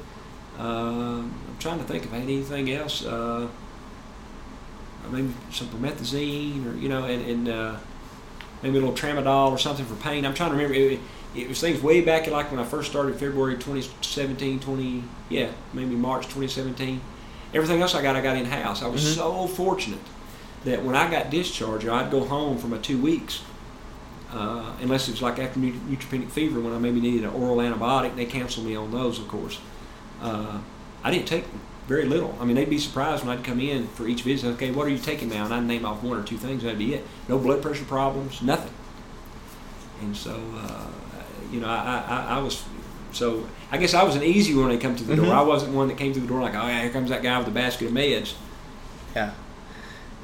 [0.59, 3.05] Uh, I'm trying to think if I had anything else.
[3.07, 3.49] Uh,
[5.11, 7.77] maybe some promethazine, or you know, and, and uh,
[8.63, 10.25] maybe a little tramadol or something for pain.
[10.25, 10.75] I'm trying to remember.
[10.75, 11.01] It,
[11.35, 15.51] it was things way back in like when I first started February 2017, 20 yeah,
[15.73, 17.01] maybe March 2017.
[17.55, 18.83] Everything else I got, I got in house.
[18.83, 19.15] I was Mhm.
[19.17, 20.01] so fortunate
[20.65, 23.43] that when I got discharged, I'd go home for my two weeks.
[24.33, 28.15] Uh, unless it was like after neutropenic fever when I maybe needed an oral antibiotic,
[28.15, 29.59] they canceled me on those, of course.
[30.23, 30.59] Uh,
[31.03, 31.45] I didn't take
[31.91, 32.33] very little.
[32.41, 34.47] I mean, they'd be surprised when I'd come in for each visit.
[34.55, 35.45] Okay, what are you taking now?
[35.45, 36.63] And I'd name off one or two things.
[36.63, 37.05] That'd be it.
[37.29, 38.73] No blood pressure problems, nothing.
[40.01, 40.87] And so, uh,
[41.51, 42.63] you know, I, I, I was,
[43.11, 45.25] so I guess I was an easy one when they come to the Mhm.
[45.25, 45.35] door.
[45.35, 47.37] I wasn't one that came through the door like, oh yeah, here comes that guy
[47.39, 48.35] with a basket of meds.
[49.17, 49.33] Yeah.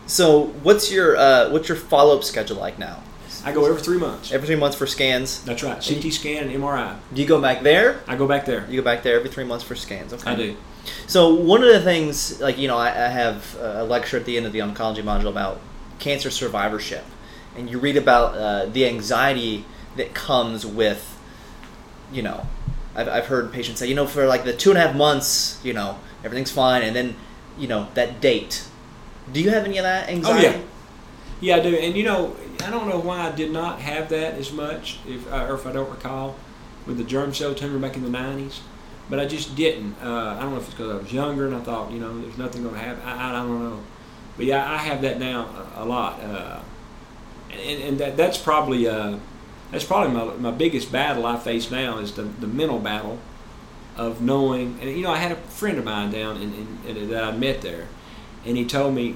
[0.07, 3.03] So what's your uh, what's your follow up schedule like now?
[3.45, 4.31] I go every three months.
[4.31, 5.43] Every three months for scans.
[5.43, 5.83] That's right.
[5.85, 6.97] CT scan and MRI.
[7.13, 8.01] Do you go back there?
[8.07, 8.65] I go back there.
[8.71, 10.13] You go back there every three months for scans.
[10.13, 10.31] Okay.
[10.31, 10.57] I do.
[11.07, 14.37] So one of the things, like you know, I, I have a lecture at the
[14.37, 15.61] end of the oncology module about
[15.99, 17.05] cancer survivorship,
[17.57, 19.65] and you read about uh, the anxiety
[19.97, 21.19] that comes with,
[22.13, 22.47] you know,
[22.95, 25.61] I've, I've heard patients say, you know, for like the two and a half months,
[25.65, 27.17] you know, everything's fine, and then,
[27.59, 28.65] you know, that date.
[29.33, 30.47] Do you have any of that anxiety?
[30.47, 30.63] Oh, yeah.
[31.41, 31.77] Yeah, I do.
[31.77, 32.35] And you know,
[32.65, 35.67] I don't know why I did not have that as much, if uh, or if
[35.67, 36.37] I don't recall,
[36.87, 38.61] with the germ cell tumor back in the '90s.
[39.09, 39.95] But I just didn't.
[40.03, 42.21] Uh, I don't know if it's because I was younger and I thought, you know,
[42.21, 43.03] there's nothing going to happen.
[43.05, 43.81] I, I don't know.
[44.37, 46.61] But yeah, I have that now a, a lot, uh,
[47.51, 49.19] and, and that that's probably uh,
[49.71, 53.19] that's probably my, my biggest battle I face now is the, the mental battle
[53.97, 54.79] of knowing.
[54.81, 56.53] And you know, I had a friend of mine down in,
[56.87, 57.89] in, in that I met there,
[58.45, 59.15] and he told me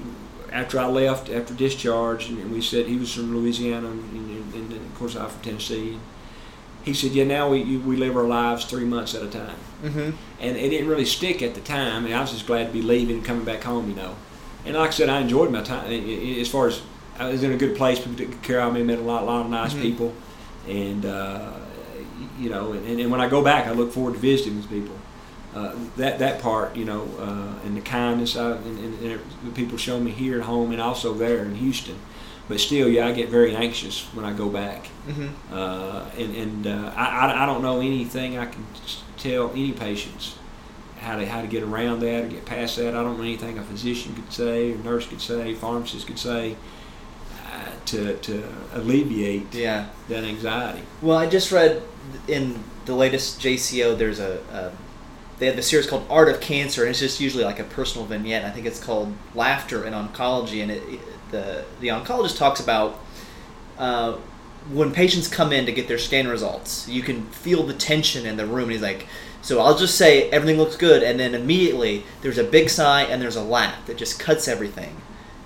[0.51, 4.73] after I left after discharge, and we said he was from Louisiana, and, and, and,
[4.73, 5.99] of course I'm from Tennessee.
[6.85, 10.11] He said, "Yeah, now we we live our lives three months at a time." Mm-hmm.
[10.41, 12.05] and it didn't really stick at the time.
[12.05, 14.15] And I was just glad to be leaving and coming back home, you know.
[14.67, 15.91] And like I said, I enjoyed my time.
[15.91, 16.83] As far as
[17.19, 19.45] I was in a good place, people took care of me, met a lot, lot
[19.47, 19.81] of nice Mhm.
[19.83, 20.13] people,
[20.69, 21.53] and uh,
[22.39, 22.73] you know.
[22.73, 24.97] And, and when I go back, I look forward to visiting these people.
[25.55, 29.51] Uh, that that part, you know, uh, and the kindness I, and, and, and the
[29.53, 31.97] people show me here at home, and also there in Houston.
[32.51, 34.89] But still, yeah, I get very anxious when I go back.
[35.09, 35.55] Mm-hmm.
[35.55, 38.67] Uh, and and uh, I, I, I don't know anything I can
[39.17, 40.37] tell any patients
[40.99, 42.89] how to how to get around that or get past that.
[42.97, 46.57] I don't know anything a physician could say, or nurse could say, pharmacist could say
[47.47, 48.43] uh, to to
[48.75, 49.87] alleviate Yeah.
[50.09, 50.83] that anxiety.
[51.01, 51.83] Well, I just read
[52.27, 53.97] in the latest JCO.
[53.97, 54.73] There's a, a
[55.39, 58.07] they have the series called Art of Cancer, and it's just usually like a personal
[58.09, 58.45] vignette.
[58.45, 62.99] I think it's called Laughter in Oncology, and it, it- the the oncologist talks about
[63.79, 64.17] uh,
[64.73, 66.89] when patients come in to get their scan results.
[66.89, 69.07] You can feel the tension in the room, and he's like.
[69.43, 73.23] So I'll just say everything looks good, and then immediately there's a big sigh and
[73.23, 74.95] there's a laugh that just cuts everything,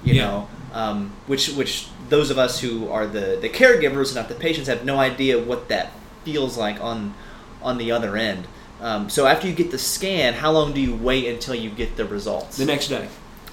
[0.03, 0.26] you Yeah.
[0.26, 0.49] know.
[0.72, 4.66] Um, which which those of us who are the the caregivers and not the patients
[4.66, 5.93] have no idea what that
[6.24, 7.14] feels like on
[7.62, 8.49] on the other end.
[8.80, 11.97] Um, so after you get the scan, how long do you wait until you get
[11.97, 12.57] the results?
[12.57, 13.07] The next day.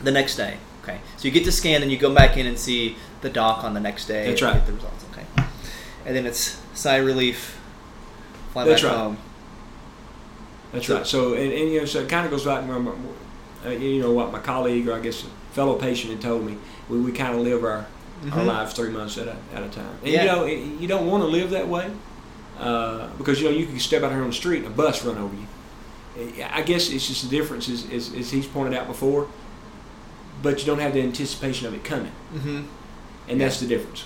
[0.03, 0.57] The next day.
[0.83, 0.99] Okay.
[1.17, 3.73] So you get the scan, then you go back in and see the doc on
[3.73, 4.27] the next day.
[4.27, 4.57] That's and right.
[4.57, 5.05] Get the results.
[5.11, 5.25] Okay.
[6.05, 7.59] And then it's sigh relief.
[8.53, 8.97] Fly That's back right.
[8.97, 9.17] home.
[10.71, 11.05] That's So- right.
[11.07, 12.91] So and, and you know, so it kind of goes back to my,
[13.65, 16.57] uh, you know what my colleague or I guess fellow patient had told me.
[16.89, 17.85] We, we kind of live our
[18.31, 18.45] our Mhm.
[18.45, 19.95] lives three months at a, at a time.
[20.03, 20.21] And Yeah.
[20.23, 21.89] you know, it- you don't want to live that way
[22.59, 25.03] uh, because you know you can step out here on the street and a bus
[25.05, 25.47] run over you.
[26.53, 29.27] I guess it's just the difference, is, is, as he's pointed out before.
[30.41, 32.61] But you don't have the anticipation of it coming, Mm-hmm.
[33.29, 34.05] and that's the difference.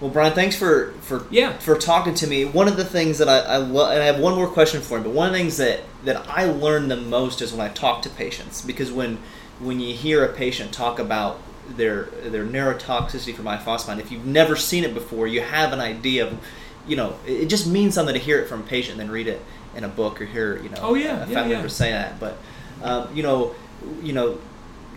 [0.00, 1.52] Well, Brian, thanks for for Yeah.
[1.58, 2.44] for talking to me.
[2.44, 4.98] One of the things that I, I love, and I have one more question for
[4.98, 7.68] you, but one of the things that that I learn the most is when I
[7.72, 9.18] talk to patients because when
[9.60, 11.38] when you hear a patient talk about
[11.76, 16.26] their their neurotoxicity from ifosfamide, if you've never seen it before, you have an idea
[16.26, 16.36] of,
[16.88, 19.40] you know, it just means something to hear it from a patient than read it
[19.76, 21.56] in a book or hear you know Oh, yeah, a yeah, family yeah.
[21.58, 22.18] member say that.
[22.18, 22.36] But
[22.82, 23.54] um, you know,
[24.02, 24.38] you know,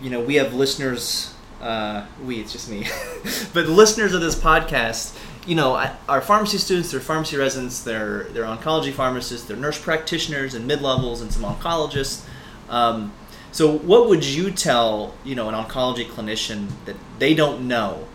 [0.00, 1.32] you know, we have listeners.
[1.60, 2.86] Uh, we, it's just me,
[3.54, 5.16] but listeners of this podcast,
[5.46, 5.74] you know,
[6.08, 10.82] our pharmacy students, they're pharmacy residents, they're they're oncology pharmacists, they're nurse practitioners and mid
[10.82, 12.24] levels and some oncologists.
[12.68, 13.12] Um,
[13.52, 18.06] so, what would you tell you know an oncology clinician that they don't know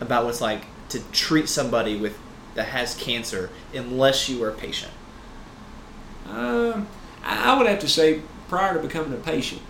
[0.00, 2.18] about what's like to treat somebody with
[2.54, 4.92] that has cancer unless you are a patient?
[6.28, 6.88] Um,
[7.24, 9.62] I would have to say, prior to becoming a patient,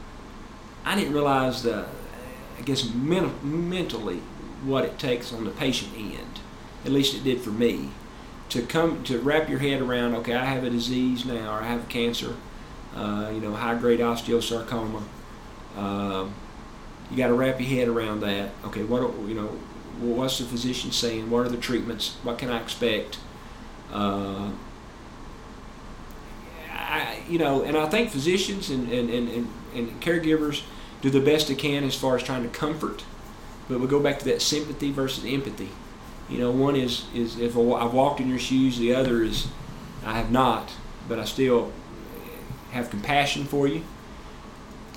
[0.89, 1.85] I didn't realize the,
[2.59, 4.23] I guess, men- mentally
[4.65, 6.41] what it takes on the patient end.
[6.83, 7.91] At least it did for me.
[8.49, 11.67] To come to wrap your head around, okay, I have a disease now, or I
[11.67, 12.37] have cancer,
[12.97, 15.03] uh, you know, high grade osteosarcoma.
[15.77, 16.33] Um,
[17.11, 18.53] you got to wrap your head around that.
[18.65, 19.49] Okay, what you know,
[20.01, 21.29] what's the physician saying?
[21.29, 22.17] What are the treatments?
[22.23, 23.19] What can I expect?
[23.93, 24.53] Uh,
[26.73, 30.63] I, you know, and I think physicians and, and, and, and, and caregivers
[31.01, 33.05] do the best they can as far as trying to comfort.
[33.69, 35.69] But we go back to that sympathy versus empathy.
[36.29, 39.49] You know, one is is if I've walked in your shoes, the other is
[40.05, 40.73] I have not,
[41.09, 41.73] but I still
[42.73, 43.83] have compassion for you.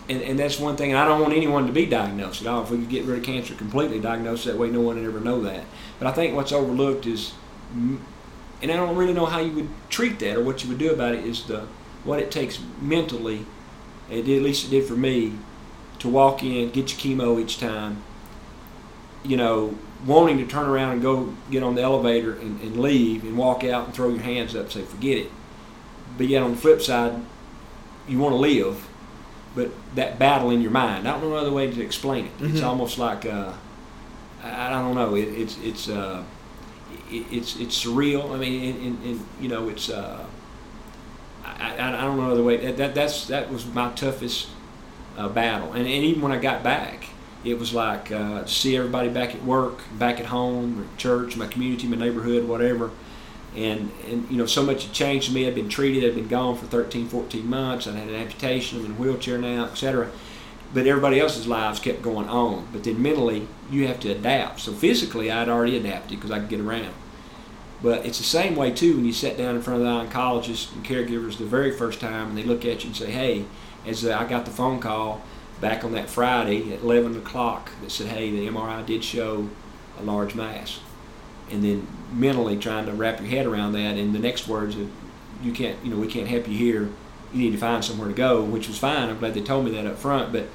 [0.10, 0.92] And, and that's one thing.
[0.92, 2.64] And I don't want anyone to be diagnosed at all.
[2.64, 5.20] If we could get rid of cancer completely, diagnosed that way, no one would ever
[5.20, 5.64] know that.
[6.00, 7.34] But I think what's overlooked is,
[7.74, 8.02] and
[8.64, 11.14] I don't really know how you would treat that or what you would do about
[11.14, 11.68] it, is the
[12.04, 13.46] what it takes mentally.
[14.12, 15.34] It did, at least it did for me,
[16.00, 18.04] to walk in, get your chemo each time.
[19.24, 23.24] You know, wanting to turn around and go get on the elevator and, and leave
[23.24, 25.32] and walk out and throw your hands up and say, forget it.
[26.18, 27.22] But yet on the flip side,
[28.08, 28.88] you want to live,
[29.56, 31.08] but that battle in your mind.
[31.08, 32.38] I don't know another way to explain it.
[32.38, 32.56] Mm-hmm.
[32.56, 33.54] It's almost like uh,
[34.44, 35.16] I, don't know.
[35.16, 36.24] It, it's it's uh,
[37.10, 38.34] it, it's it's surreal.
[38.34, 40.26] I mean, and, and, and you know, it's uh,
[41.44, 42.58] I, I, don't know another way.
[42.58, 44.48] That, that that's that was my toughest
[45.18, 47.08] uh, battle, and, and even when I got back,
[47.44, 51.88] it was like uh, see everybody back at work, back at home, church, my community,
[51.88, 52.92] my neighborhood, whatever.
[53.56, 55.46] And, and you know, so much had changed to me.
[55.46, 56.10] I'd been treated.
[56.10, 57.86] I'd been gone for 13, 14 months.
[57.86, 58.80] I'd had an amputation.
[58.80, 60.10] I'm in a wheelchair now, etc.
[60.74, 62.68] But everybody else's lives kept going on.
[62.72, 64.62] But then mentally, you have to adapt.
[64.62, 66.94] So physically, I'd already adapted because I could get around.
[67.84, 70.74] But it's the same way too when you sit down in front of the oncologists
[70.74, 73.46] and caregivers the very first time, and they look at you and say, "Hey,"
[73.86, 75.22] as uh, I got the phone call
[75.62, 79.48] back on that Friday at 11 o'clock that said, hey, the MRI did show
[80.00, 80.80] a large mass.
[81.52, 83.98] And then mentally trying to wrap your head around that.
[83.98, 84.76] And the next words,
[85.44, 86.90] you can't, you know, we can't help you here.
[87.32, 89.10] You need to find somewhere to go, which was fine.
[89.10, 90.34] I'm glad they told me that up front.
[90.34, 90.48] But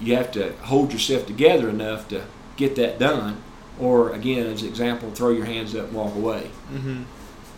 [0.00, 2.24] you have to hold yourself together enough to
[2.56, 3.42] get that done.
[3.82, 6.50] Or, again, as an example, throw your hands up and walk away.
[6.72, 7.02] Mm-hmm.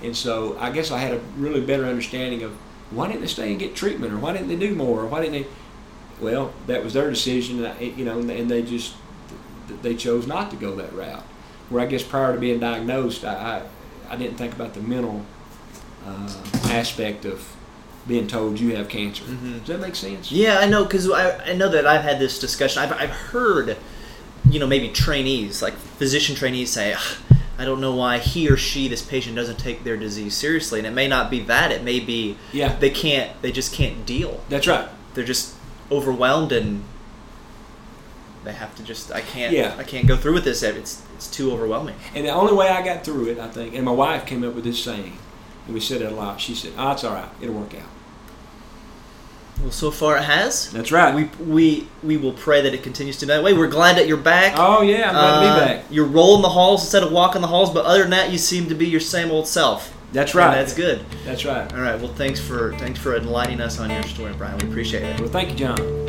[0.03, 2.53] And so I guess I had a really better understanding of
[2.91, 5.21] why didn't they stay and get treatment, or why didn't they do more, or why
[5.21, 5.47] didn't they
[6.21, 8.95] well, that was their decision, and you know, and they just
[9.83, 11.23] they chose not to go that route.
[11.71, 13.63] Where I guess prior to being diagnosed, I
[14.09, 15.25] I, I didn't think about the mental
[16.07, 16.33] uh,
[16.65, 17.57] aspect of
[18.07, 19.25] being told you have cancer.
[19.25, 19.59] Mm-hmm.
[19.61, 20.31] Does that make sense?
[20.31, 22.83] Yeah, I know because I, I know that I've had this discussion.
[22.83, 23.77] I've I've heard,
[24.49, 26.97] you know, maybe trainees like physician trainees say.
[27.57, 30.89] I don't know why he or she, this patient, doesn't take their disease seriously, and
[30.89, 31.71] it may not be that.
[31.71, 32.75] It may be yeah.
[32.81, 34.43] they can't, they just can't deal.
[34.49, 34.89] That's right.
[35.15, 35.55] They're just
[35.91, 36.83] overwhelmed and
[38.45, 39.75] they have to just I can't yeah.
[39.79, 40.63] I can't go through with this.
[40.63, 41.97] It's it's too overwhelming.
[42.15, 44.55] And the only way I got through it, I think, and my wife came up
[44.55, 45.17] with this saying,
[45.67, 46.41] and we said it a lot.
[46.41, 47.29] She said, "Oh, it's all right.
[47.41, 47.89] It'll work out."
[49.61, 50.71] Well, so far it has.
[50.73, 51.15] That's right.
[51.15, 53.53] We we we will pray that it continues to that way.
[53.55, 54.55] We're glad that you're back.
[54.57, 55.85] Oh yeah, I'm glad uh, to be uh, back.
[55.91, 58.69] You're rolling the halls instead of walking the halls, but other than that, you seem
[58.69, 59.97] to be your same old self.
[60.13, 60.47] That's right.
[60.47, 61.05] And that's good.
[61.25, 61.73] That's right.
[61.73, 62.01] All right.
[62.01, 64.59] Well, thanks for thanks for enlightening us on your story, Brian.
[64.59, 65.21] We appreciate it.
[65.21, 66.05] Well, thank you, John.